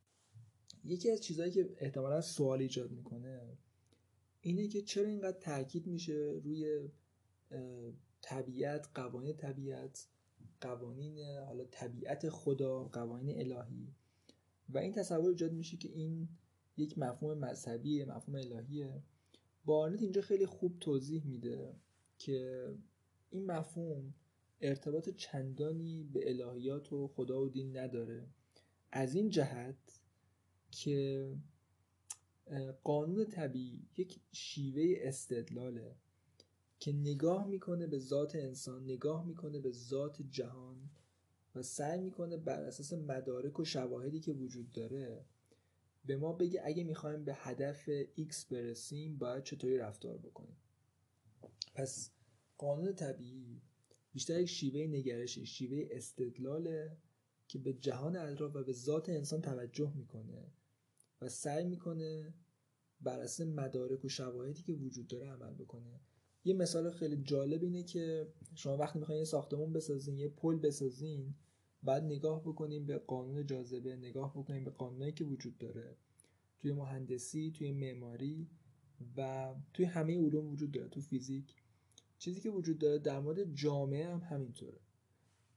یکی 0.83 1.11
از 1.11 1.21
چیزهایی 1.21 1.51
که 1.51 1.75
احتمالا 1.77 2.21
سوال 2.21 2.61
ایجاد 2.61 2.91
می‌کنه 2.91 3.57
اینه 4.41 4.67
که 4.67 4.81
چرا 4.81 5.07
اینقدر 5.07 5.39
تاکید 5.39 5.87
میشه 5.87 6.41
روی 6.43 6.89
طبیعت 8.21 8.89
قوانین 8.93 9.37
طبیعت 9.37 10.07
قوانین 10.61 11.37
حالا 11.37 11.65
طبیعت 11.65 12.29
خدا 12.29 12.83
قوانین 12.83 13.39
الهی. 13.39 13.93
و 14.69 14.77
این 14.77 14.91
تصور 14.91 15.29
ایجاد 15.29 15.53
میشه 15.53 15.77
که 15.77 15.89
این 15.89 16.29
یک 16.77 16.97
مفهوم 16.97 17.37
مذهبی 17.37 18.03
مفهوم 18.03 18.35
الهیه. 18.35 19.03
بارنت 19.65 20.01
اینجا 20.01 20.21
خیلی 20.21 20.45
خوب 20.45 20.79
توضیح 20.79 21.25
میده 21.25 21.75
که 22.17 22.69
این 23.29 23.45
مفهوم 23.45 24.13
ارتباط 24.61 25.09
چندانی 25.09 26.03
به 26.03 26.29
الهیات 26.29 26.93
و 26.93 27.07
خدا 27.07 27.41
و 27.41 27.49
دین 27.49 27.77
نداره. 27.77 28.27
از 28.91 29.15
این 29.15 29.29
جهت 29.29 29.99
که 30.71 31.29
قانون 32.83 33.25
طبیعی 33.25 33.87
یک 33.97 34.19
شیوه 34.31 34.95
استدلاله 34.97 35.95
که 36.79 36.93
نگاه 36.93 37.47
می‌کنه 37.47 37.87
به 37.87 37.99
ذات 37.99 38.35
انسان 38.35 38.83
نگاه 38.83 39.25
می‌کنه 39.25 39.59
به 39.59 39.71
ذات 39.71 40.21
جهان 40.21 40.89
و 41.55 41.61
سعی 41.61 42.01
می‌کنه 42.01 42.37
بر 42.37 42.63
اساس 42.63 42.93
مدارک 42.93 43.59
و 43.59 43.65
شواهدی 43.65 44.19
که 44.19 44.33
وجود 44.33 44.71
داره 44.71 45.25
به 46.05 46.17
ما 46.17 46.33
بگه 46.33 46.61
اگه 46.63 46.83
می‌خوایم 46.83 47.23
به 47.23 47.33
هدف 47.35 47.89
X 48.03 48.45
برسیم 48.49 49.17
باید 49.17 49.43
چطوری 49.43 49.77
رفتار 49.77 50.17
بکنیم. 50.17 50.57
پس 51.75 52.11
قانون 52.57 52.93
طبیعی 52.93 53.61
بیشتر 54.15 54.39
یک 54.39 54.49
شیوه 54.49 54.79
نگرشی 54.79 55.45
شیوه 55.45 55.87
استدلاله 55.91 56.97
که 57.47 57.59
به 57.59 57.73
جهان 57.73 58.15
اطراف 58.15 58.55
و 58.55 58.63
به 58.63 58.73
ذات 58.73 59.09
انسان 59.09 59.41
توجه 59.41 59.93
می‌کنه 59.95 60.51
و 61.21 61.29
سعی 61.29 61.65
می‌کنه 61.65 62.33
بر 63.01 63.19
اساس 63.19 63.47
مدارک 63.47 64.05
و 64.05 64.09
شواهدی 64.09 64.61
که 64.61 64.73
وجود 64.73 65.07
داره 65.07 65.27
عمل 65.27 65.53
بکنه. 65.53 65.99
یه 66.45 66.53
مثال 66.53 66.91
خیلی 66.91 67.17
جالب 67.17 67.63
اینه 67.63 67.83
که 67.83 68.27
شما 68.55 68.77
وقتی 68.77 68.99
می‌خواین 68.99 69.19
یه 69.19 69.25
ساختمون 69.25 69.73
بسازین 69.73 70.17
یه 70.17 70.27
پل 70.27 70.59
بسازین 70.59 71.35
بعد 71.83 72.03
نگاه 72.03 72.41
بکنیم 72.41 72.85
به 72.85 72.97
قانون 72.97 73.45
جاذبه 73.45 73.95
نگاه 73.95 74.33
بکنیم 74.37 74.63
به 74.63 74.71
قانونایی 74.71 75.11
که 75.11 75.23
وجود 75.23 75.57
داره. 75.57 75.97
توی 76.59 76.71
مهندسی 76.71 77.51
توی 77.51 77.71
معماری 77.71 78.49
و 79.17 79.53
توی 79.73 79.85
همه 79.85 80.17
علوم 80.17 80.47
وجود 80.47 80.71
داره 80.71 80.89
تو 80.89 81.01
فیزیک. 81.01 81.55
چیزی 82.25 82.41
که 82.41 82.49
وجود 82.49 82.77
داره 82.77 82.99
در 82.99 83.19
مورد 83.19 83.53
جامعه 83.53 84.07
هم 84.07 84.19
همینطوره. 84.19 84.79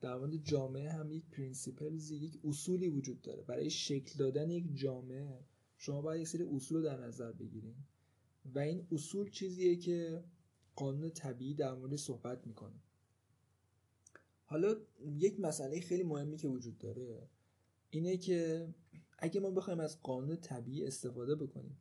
در 0.01 0.17
مورد 0.17 0.37
جامعه 0.37 0.93
هم 0.93 1.11
یک 1.11 1.25
پرینسیپلزی 1.31 2.17
یک 2.17 2.39
اصولی 2.45 2.89
وجود 2.89 3.23
داره. 3.23 3.43
برای 3.43 3.71
شکل 3.71 4.19
دادن 4.19 4.51
یک 4.51 4.77
جامعه 4.77 5.45
شما 5.77 6.03
باید 6.03 6.21
یک 6.21 6.29
سری 6.29 6.43
اصول 6.43 6.79
رو 6.79 6.85
در 6.85 7.01
نظر 7.01 7.33
بگیریم 7.33 7.87
و 8.55 8.59
این 8.59 8.87
اصول 8.93 9.31
چیزیه 9.31 9.77
که 9.77 10.25
قانون 10.77 11.11
طبیعی 11.11 11.55
در 11.55 11.75
مورد 11.75 11.97
صحبت 11.97 12.47
می‌کنه. 12.47 12.81
حالا 14.45 14.77
یک 15.17 15.41
مسئله 15.41 15.81
خیلی 15.81 16.03
مهمی 16.03 16.37
که 16.37 16.49
وجود 16.49 16.79
داره 16.79 17.29
اینه 17.91 18.17
که 18.17 18.69
اگه 19.19 19.41
ما 19.41 19.51
بخوایم 19.51 19.81
از 19.81 20.03
قانون 20.03 20.37
طبیعی 20.37 20.87
استفاده 20.87 21.35
بکنیم 21.35 21.79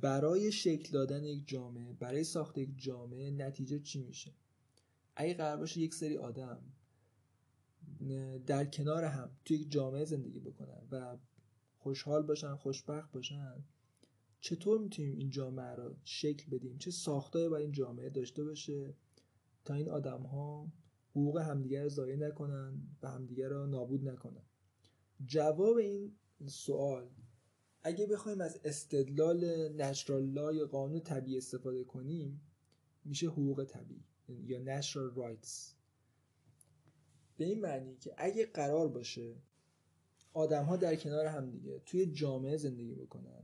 برای 0.00 0.52
شکل 0.52 0.92
دادن 0.92 1.24
یک 1.24 1.48
جامعه 1.48 1.92
برای 1.92 2.24
ساخت 2.24 2.58
یک 2.58 2.70
جامعه 2.76 3.30
نتیجه 3.30 3.78
چی 3.78 4.02
میشه؟ 4.02 4.32
اگه 5.16 5.34
قرار 5.34 5.56
باشه 5.56 5.80
یک 5.80 5.94
سری 5.94 6.16
آدم 6.16 6.62
در 8.46 8.64
کنار 8.64 9.04
هم 9.04 9.30
توی 9.44 9.56
یک 9.56 9.70
جامعه 9.70 10.04
زندگی 10.04 10.40
بکنن 10.40 10.88
و 10.90 11.18
خوشحال 11.76 12.22
باشن 12.22 12.56
خوشبخت 12.56 13.12
باشن 13.12 13.64
چطور 14.40 14.78
می‌تونیم 14.78 15.12
این 15.12 15.30
جامعه 15.30 15.74
رو 15.74 15.96
شکل 16.04 16.50
بدیم؟ 16.50 16.78
چه 16.78 16.90
ساختایی 16.90 17.48
باید 17.48 17.62
این 17.62 17.72
جامعه 17.72 18.10
داشته 18.10 18.44
باشه 18.44 18.94
تا 19.64 19.74
این 19.74 19.90
آدم 19.90 20.22
ها 20.22 20.72
حقوق 21.10 21.38
همدیگر 21.38 21.82
رو 21.82 21.88
ضایع 21.88 22.16
نکنن 22.16 22.82
و 23.02 23.10
همدیگر 23.10 23.48
رو 23.48 23.66
نابود 23.66 24.08
نکنن؟ 24.08 24.44
جواب 25.26 25.76
این 25.76 26.12
سوال 26.46 27.08
اگه 27.82 28.06
بخوایم 28.06 28.40
از 28.40 28.60
استدلال 28.64 29.68
نچرال 29.82 30.56
یا 30.56 30.66
قانون 30.66 31.00
طبیعی 31.00 31.38
استفاده 31.38 31.84
کنیم 31.84 32.40
میشه 33.04 33.26
حقوق 33.26 33.64
طبیعی 33.64 34.04
یا 34.28 34.80
natural 34.80 35.16
rights 35.16 35.50
به 37.36 37.44
این 37.44 37.60
معنی 37.60 37.96
که 37.96 38.14
اگه 38.16 38.46
قرار 38.46 38.88
باشه 38.88 39.34
آدم 40.32 40.64
ها 40.64 40.76
در 40.76 40.96
کنار 40.96 41.26
هم 41.26 41.50
دیگه 41.50 41.82
توی 41.86 42.06
جامعه 42.06 42.56
زندگی 42.56 42.94
بکنن 42.94 43.42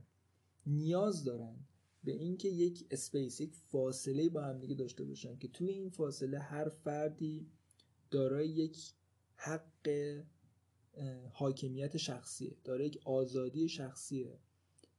نیاز 0.65 1.23
دارن 1.23 1.55
به 2.03 2.11
اینکه 2.11 2.49
یک 2.49 2.87
اسپیس 2.91 3.41
یک 3.41 3.55
فاصله 3.55 4.29
با 4.29 4.41
هم 4.41 4.59
دیگه 4.59 4.75
داشته 4.75 5.03
باشن 5.03 5.37
که 5.37 5.47
توی 5.47 5.69
این 5.69 5.89
فاصله 5.89 6.39
هر 6.39 6.69
فردی 6.69 7.51
دارای 8.11 8.47
یک 8.47 8.93
حق 9.35 9.89
حاکمیت 11.33 11.97
شخصیه 11.97 12.57
داره 12.63 12.85
یک 12.85 13.01
آزادی 13.05 13.69
شخصیه 13.69 14.39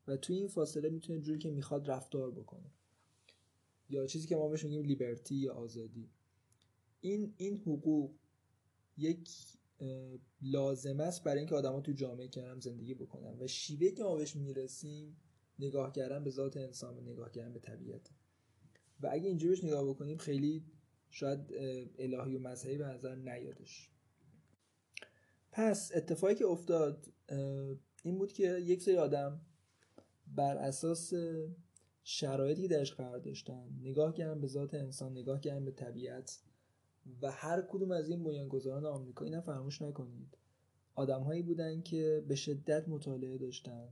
و 0.09 0.17
توی 0.17 0.37
این 0.37 0.49
فاصله 0.49 0.89
می‌تونه 0.89 1.21
جوری 1.21 1.39
که 1.39 1.51
می‌خواد 1.51 1.91
رفتار 1.91 2.31
بکنه. 2.31 2.71
یا 3.91 4.07
چیزی 4.07 4.27
که 4.27 4.37
ما 4.37 4.49
بهش 4.49 4.65
میگیم 4.65 4.83
لیبرتی 4.83 5.35
یا 5.35 5.55
آزادی. 5.55 6.11
این 7.01 7.35
این 7.37 7.57
حقوق 7.57 8.15
یک 8.97 9.31
لازم 10.43 11.01
است 11.01 11.25
برای 11.25 11.39
اینکه 11.39 11.55
آدما 11.55 11.81
تو 11.81 11.93
جامعه 11.93 12.29
کنار 12.29 12.61
زندگی 12.61 12.95
بکنن 12.95 13.39
و 13.41 13.47
شیوه 13.47 13.91
که 13.91 14.03
ما 14.03 14.17
بهش 14.17 14.37
می‌رسیم 14.37 15.17
نگاه 15.59 15.93
کردن 15.93 16.25
به 16.25 16.31
ذات 16.31 16.57
انسان 16.57 16.99
و 16.99 17.01
نگاه 17.01 17.31
کردن 17.31 17.53
به 17.53 17.61
طبیعت. 17.61 18.11
و 19.01 19.09
اگه 19.13 19.29
اینجوری 19.29 19.55
بهش 19.55 19.65
نگاه 19.65 19.89
بکنیم 19.89 20.19
خیلی 20.19 20.65
شاید 21.11 21.41
الهی 21.99 22.37
و 22.37 22.39
مذهبی 22.39 22.79
به 22.79 22.87
نظر 22.87 23.15
نیادش. 23.15 23.91
پس 25.59 25.93
اتفاقی 25.95 26.35
که 26.35 26.47
افتاد 26.47 27.07
این 28.03 28.19
بود 28.19 28.33
که 28.33 28.59
یک 28.59 28.83
سری 28.83 28.97
آدم 28.97 29.41
بر 30.27 30.57
اساس 30.57 31.13
شرایطی 32.05 32.63
که 32.63 32.69
درش 32.69 32.93
قرار 32.93 33.19
داشتن 33.19 33.69
نگاه 33.81 34.15
کردن 34.15 34.41
به 34.41 34.47
ذات 34.47 34.75
انسان 34.75 35.13
نگاه 35.13 35.41
کردن 35.41 35.65
به 35.65 35.71
طبیعت 35.71 36.39
و 37.23 37.31
هر 37.31 37.63
کدوم 37.63 37.91
از 37.91 38.09
این 38.09 38.25
بنیانگذاران 38.25 38.87
آمریکا 38.87 39.25
اینا 39.25 39.41
فراموش 39.41 39.83
نکنید. 39.83 40.39
آدمهایی 40.95 41.43
بودن 41.43 41.83
که 41.83 42.25
به 42.29 42.35
شدت 42.35 42.89
مطالعه 42.89 43.39
داشتن. 43.39 43.89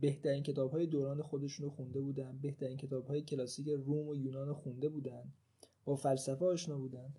بهترین 0.00 0.42
کتاب 0.42 0.70
های 0.70 0.86
دوران 0.86 1.22
خودشون 1.22 1.64
رو 1.64 1.70
خونده 1.70 2.00
بودن. 2.00 2.38
بهترین 2.42 2.76
کتاب 2.76 3.06
های 3.06 3.22
کلاسیک 3.22 3.68
روم 3.68 4.08
و 4.08 4.14
یونان 4.14 4.48
رو 4.48 4.54
خونده 4.54 4.88
بودن. 4.88 5.32
با 5.84 5.96
فلسفه 5.96 6.44
آشنا 6.44 6.78
بودن. 6.78 7.14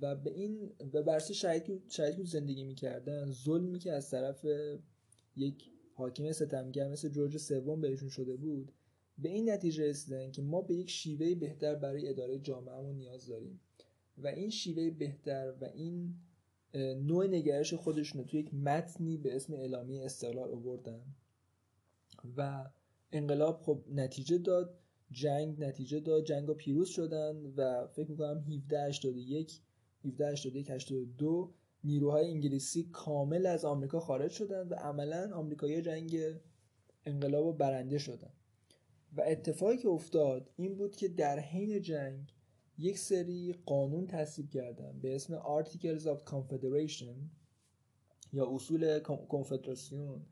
و 0.00 0.16
به 0.16 0.30
این 0.30 0.72
و 0.92 1.02
برسی 1.02 1.34
شرایطی 1.34 2.24
زندگی 2.24 2.64
می‌کردن 2.64 3.30
ظلمی 3.30 3.78
که 3.78 3.92
از 3.92 4.10
طرف 4.10 4.46
یک 5.36 5.70
حاکم 5.94 6.32
ستمگر 6.32 6.88
مثل 6.88 7.08
جورج 7.08 7.36
سوم 7.36 7.80
بهشون 7.80 8.08
شده 8.08 8.36
بود 8.36 8.72
به 9.18 9.28
این 9.28 9.50
نتیجه 9.50 9.84
رسیدن 9.88 10.30
که 10.30 10.42
ما 10.42 10.62
به 10.62 10.74
یک 10.74 10.90
شیوه 10.90 11.34
بهتر 11.34 11.74
برای 11.74 12.08
اداره 12.08 12.38
جامعهمون 12.38 12.96
نیاز 12.96 13.26
داریم. 13.26 13.60
و 14.18 14.26
این 14.26 14.50
شیوه 14.50 14.90
بهتر 14.90 15.54
و 15.60 15.64
این 15.64 16.14
نوع 16.74 17.26
نگرش 17.26 17.74
خودشون 17.74 18.20
رو 18.20 18.26
توی 18.26 18.40
یک 18.40 18.54
متنی 18.54 19.16
به 19.16 19.36
اسم 19.36 19.52
اعلامیه 19.52 20.04
استقلال 20.04 20.50
آوردن. 20.50 21.02
و 22.36 22.70
انقلاب 23.12 23.60
خب 23.62 23.84
نتیجه 23.90 24.38
داد 24.38 24.78
جنگ 25.10 25.64
نتیجه 25.64 26.00
داد 26.00 26.24
جنگ 26.24 26.52
پیروز 26.52 26.88
شدن 26.88 27.46
و 27.46 27.86
فکر 27.86 28.10
می‌کنم 28.10 28.38
1781 28.38 29.60
1781 30.04 30.70
82 30.70 31.54
نیروهای 31.84 32.30
انگلیسی 32.30 32.84
کامل 32.92 33.46
از 33.46 33.64
آمریکا 33.64 34.00
خارج 34.00 34.30
شدن 34.30 34.68
و 34.68 34.74
عملا 34.74 35.30
آمریکایی 35.34 35.82
جنگ 35.82 36.16
انقلاب 37.06 37.46
و 37.46 37.52
برنده 37.52 37.98
شدن. 37.98 38.32
و 39.16 39.22
اتفاقی 39.26 39.76
که 39.76 39.88
افتاد 39.88 40.50
این 40.56 40.74
بود 40.74 40.96
که 40.96 41.08
در 41.08 41.38
حین 41.38 41.82
جنگ 41.82 42.34
یک 42.78 42.98
سری 42.98 43.54
قانون 43.66 44.06
تصویب 44.06 44.50
کردن 44.50 45.00
به 45.00 45.14
اسم 45.14 45.38
Articles 45.38 46.02
of 46.02 46.30
Confederation 46.30 47.16
یا 48.32 48.54
اصول 48.54 48.98
کنفدراسیون 49.28 50.26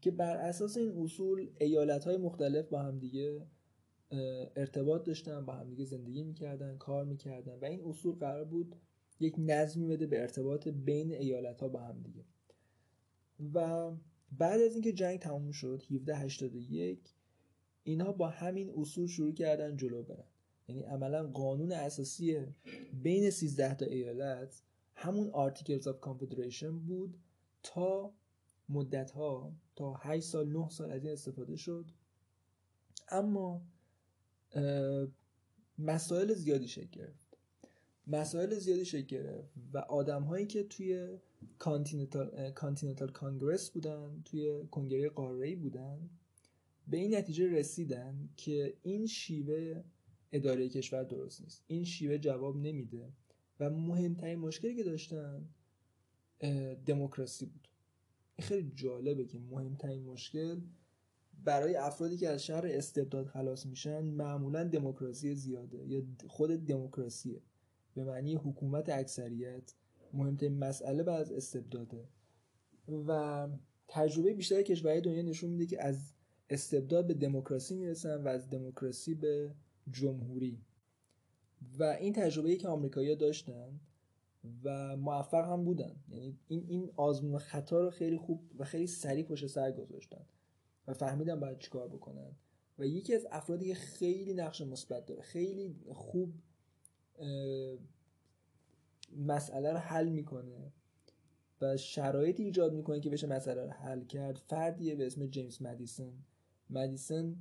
که 0.00 0.10
بر 0.10 0.36
اساس 0.36 0.76
این 0.76 1.02
اصول 1.02 1.50
ایالت 1.60 2.04
های 2.04 2.16
مختلف 2.16 2.68
با 2.68 2.78
هم 2.78 2.98
دیگه 2.98 3.46
ارتباط 4.56 5.04
داشتن 5.06 5.46
با 5.46 5.52
هم 5.52 5.70
دیگه 5.70 5.84
زندگی 5.84 6.22
می‌کردن 6.22 6.76
کار 6.78 7.04
می‌کردن 7.04 7.58
و 7.58 7.64
این 7.64 7.80
اصول 7.84 8.14
قرار 8.14 8.44
بود 8.44 8.76
یک 9.20 9.34
نظمی 9.38 9.86
بده 9.86 10.06
به 10.06 10.20
ارتباط 10.20 10.68
بین 10.68 11.12
ایالت 11.12 11.60
ها 11.60 11.68
با 11.68 11.80
هم 11.80 12.02
دیگه. 12.02 12.24
و 13.54 13.90
بعد 14.32 14.60
از 14.60 14.72
اینکه 14.72 14.92
جنگ 14.92 15.18
تموم 15.18 15.52
شد 15.52 15.82
1781 15.90 17.14
اینها 17.82 18.12
با 18.12 18.28
همین 18.28 18.72
اصول 18.76 19.06
شروع 19.06 19.32
کردن 19.32 19.76
جلو 19.76 20.02
برن. 20.02 20.24
یعنی 20.68 20.82
عملا 20.82 21.26
قانون 21.26 21.72
اساسی 21.72 22.46
بین 23.02 23.30
13 23.30 23.74
تا 23.74 23.86
ایالت 23.86 24.62
همون 24.94 25.30
Articles 25.30 25.82
of 25.82 25.94
Confederation 26.08 26.64
بود 26.64 27.18
تا 27.62 28.14
مدت 28.68 29.10
ها 29.10 29.52
تا 29.76 29.94
8 29.94 30.26
سال 30.26 30.48
9 30.48 30.68
سال 30.68 30.90
از 30.90 31.04
این 31.04 31.12
استفاده 31.12 31.56
شد. 31.56 31.90
اما 33.08 33.62
مسائل 35.78 36.34
زیادی 36.34 36.68
شکل 36.68 36.90
گرفت. 36.90 37.25
مسائل 38.06 38.54
زیادی 38.54 38.84
شکل 38.84 39.06
گرفت 39.06 39.50
و 39.72 39.78
آدم 39.78 40.22
هایی 40.22 40.46
که 40.46 40.62
توی 40.62 41.18
کانتیننتال 42.54 43.10
کانگرس 43.12 43.70
بودن 43.70 44.22
توی 44.24 44.66
کنگره 44.70 45.08
قاره 45.08 45.56
بودن 45.56 46.10
به 46.88 46.96
این 46.96 47.14
نتیجه 47.14 47.50
رسیدن 47.50 48.28
که 48.36 48.76
این 48.82 49.06
شیوه 49.06 49.82
اداره 50.32 50.68
کشور 50.68 51.02
درست 51.02 51.40
نیست. 51.42 51.64
این 51.66 51.84
شیوه 51.84 52.18
جواب 52.18 52.56
نمیده 52.56 53.12
و 53.60 53.70
مهمترین 53.70 54.38
مشکلی 54.38 54.76
که 54.76 54.82
داشتن 54.82 55.48
دموکراسی 56.86 57.46
بود. 57.46 57.68
خیلی 58.40 58.72
جالبه 58.74 59.24
که 59.24 59.38
مهمترین 59.38 60.02
مشکل 60.02 60.60
برای 61.44 61.76
افرادی 61.76 62.16
که 62.16 62.28
از 62.28 62.44
شهر 62.44 62.66
استبداد 62.66 63.26
خلاص 63.26 63.66
میشن 63.66 64.04
معمولا 64.04 64.64
دموکراسی 64.64 65.34
زیاده 65.34 65.86
یا 65.86 66.02
خود 66.28 66.64
دموکراسیه. 66.64 67.40
به 67.96 68.04
معنی 68.04 68.34
حکومت 68.34 68.88
اکثریت 68.88 69.74
مهمترین 70.12 70.58
مسئله 70.58 71.02
بعد 71.02 71.20
از 71.20 71.32
استبداده. 71.32 72.08
و 73.06 73.48
تجربه 73.88 74.34
بیشتر 74.34 74.62
کشورهای 74.62 75.00
دنیا 75.00 75.22
نشون 75.22 75.50
میده 75.50 75.66
که 75.66 75.82
از 75.82 76.12
استبداد 76.50 77.06
به 77.06 77.14
دموکراسی 77.14 77.74
می‌رسن 77.74 78.22
و 78.22 78.28
از 78.28 78.50
دموکراسی 78.50 79.14
به 79.14 79.54
جمهوری. 79.90 80.60
و 81.78 81.82
این 81.82 82.12
تجربه 82.12 82.56
که 82.56 82.68
آمریکایی‌ها 82.68 83.14
داشتن 83.14 83.80
و 84.64 84.96
موفق 84.96 85.48
هم 85.48 85.64
بودن. 85.64 85.96
یعنی 86.08 86.38
این 86.48 86.64
این 86.68 86.90
آزمون 86.96 87.38
خطا 87.38 87.80
رو 87.80 87.90
خیلی 87.90 88.16
خوب 88.16 88.40
و 88.58 88.64
خیلی 88.64 88.86
سریع 88.86 89.24
پشت 89.24 89.46
سر 89.46 89.72
گذاشتن 89.72 90.26
و 90.86 90.94
فهمیدن 90.94 91.40
باید 91.40 91.58
چیکار 91.58 91.88
بکنن. 91.88 92.36
و 92.78 92.86
یکی 92.86 93.14
از 93.14 93.26
افرادی 93.30 93.68
که 93.68 93.74
خیلی 93.74 94.34
نقش 94.34 94.60
مثبت 94.60 95.06
داره 95.06 95.22
خیلی 95.22 95.76
خوب 95.92 96.34
مسئله 99.16 99.72
رو 99.72 99.78
حل 99.78 100.08
می‌کنه 100.08 100.72
و 101.60 101.76
شرایطی 101.76 102.44
ایجاد 102.44 102.74
می‌کنه 102.74 103.00
که 103.00 103.10
بشه 103.10 103.26
مسئله 103.26 103.64
رو 103.64 103.70
حل 103.70 104.04
کرد. 104.04 104.36
فردیه 104.36 104.94
به 104.94 105.06
اسم 105.06 105.26
جیمز 105.26 105.62
مدیسن. 105.62 106.12
مدیسن 106.70 107.36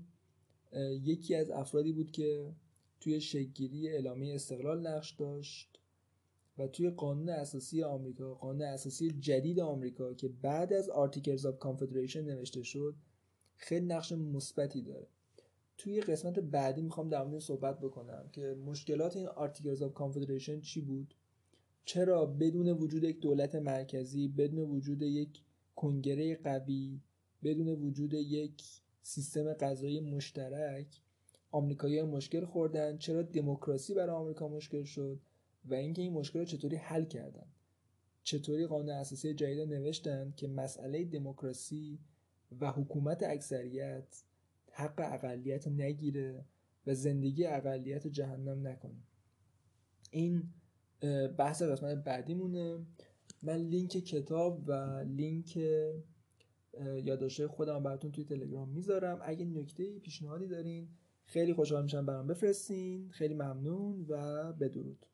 یکی 1.04 1.36
از 1.36 1.50
افرادی 1.50 1.92
بود 1.92 2.12
که 2.12 2.54
توی 3.00 3.22
شکلگیری 3.22 3.90
اعلامیه 3.90 4.36
استقلال 4.36 4.88
نقش 4.88 5.12
داشت 5.12 5.80
و 6.58 6.68
توی 6.68 6.90
قانون 6.90 7.30
اساسی 7.30 7.84
آمریکا 7.84 8.34
قانون 8.34 8.62
اساسی 8.62 9.12
جدید 9.12 9.60
آمریکا 9.60 10.14
که 10.14 10.28
بعد 10.28 10.74
از 10.74 10.90
Articles 10.90 11.42
of 11.42 11.58
Confederation 11.60 12.16
نوشته 12.16 12.64
شد 12.64 12.96
خیلی 13.56 13.86
نقش 13.86 14.12
مثبتی 14.12 14.82
داره. 14.82 15.08
توی 15.78 16.02
قسمت 16.02 16.40
بعدی 16.40 16.82
می‌خوام 16.82 17.10
در 17.10 17.24
مورد 17.24 17.42
صحبت 17.42 17.80
بکنم 17.80 18.30
که 18.32 18.56
مشکلات 18.66 19.16
این 19.16 19.28
Articles 19.28 19.80
of 19.80 20.02
Confederation 20.02 20.62
چی 20.62 20.82
بود؟ 20.82 21.14
چرا 21.86 22.26
بدون 22.26 22.70
وجود 22.70 23.04
یک 23.04 23.20
دولت 23.20 23.56
مرکزی 23.56 24.28
بدون 24.28 24.60
وجود 24.60 25.02
یک 25.02 25.42
کنگره 25.76 26.36
قوی 26.36 27.00
بدون 27.44 27.68
وجود 27.68 28.14
یک 28.14 28.64
سیستم 29.02 29.54
غذایی 29.54 30.00
مشترک 30.00 31.02
آمریکایی 31.52 32.02
مشکل 32.02 32.46
خوردن؟ 32.46 32.98
چرا 32.98 33.22
دموکراسی 33.22 33.94
برای 33.94 34.16
آمریکا 34.16 34.48
مشکل 34.48 34.84
شد؟ 34.84 35.20
و 35.66 35.74
اینکه 35.74 36.02
این 36.02 36.14
مشکل 36.14 36.40
رو 36.40 36.46
چطوری 36.46 36.76
حل 36.76 37.06
کردن؟ 37.06 37.48
چطوری 38.24 38.68
قانون 38.68 38.90
اساسی 38.90 39.34
جدید 39.34 39.60
نوشتن 39.60 40.34
که 40.38 40.48
مسئله 40.48 41.06
دموکراسی 41.06 42.00
و 42.62 42.72
حکومت 42.72 43.24
اکثریت 43.24 44.24
حق 44.78 45.02
اقلیت 45.14 45.68
نگیره 45.68 46.46
و 46.88 46.94
زندگی 46.94 47.46
اقلیت 47.46 48.08
جهنم 48.08 48.68
نکنه. 48.68 49.04
این 50.12 50.44
بحث 51.38 51.62
قسمت 51.62 52.04
بعدیمونه. 52.04 52.86
من 53.42 53.56
لینک 53.56 53.92
کتاب 53.92 54.64
و 54.68 55.04
لینک 55.08 55.58
یادداشت 57.04 57.48
خودم 57.48 57.84
براتون 57.84 58.12
توی 58.12 58.24
تلگرام 58.24 58.70
می‌ذارم. 58.70 59.20
اگه 59.22 59.46
نکته 59.46 60.00
پیشنهادی 60.00 60.48
دارین 60.48 60.88
خیلی 61.26 61.54
خوشحال 61.54 61.84
میشم 61.84 62.06
برام 62.06 62.28
بفرستین. 62.28 63.10
خیلی 63.10 63.34
ممنون 63.34 64.06
و 64.10 64.54
بدرود. 64.54 65.06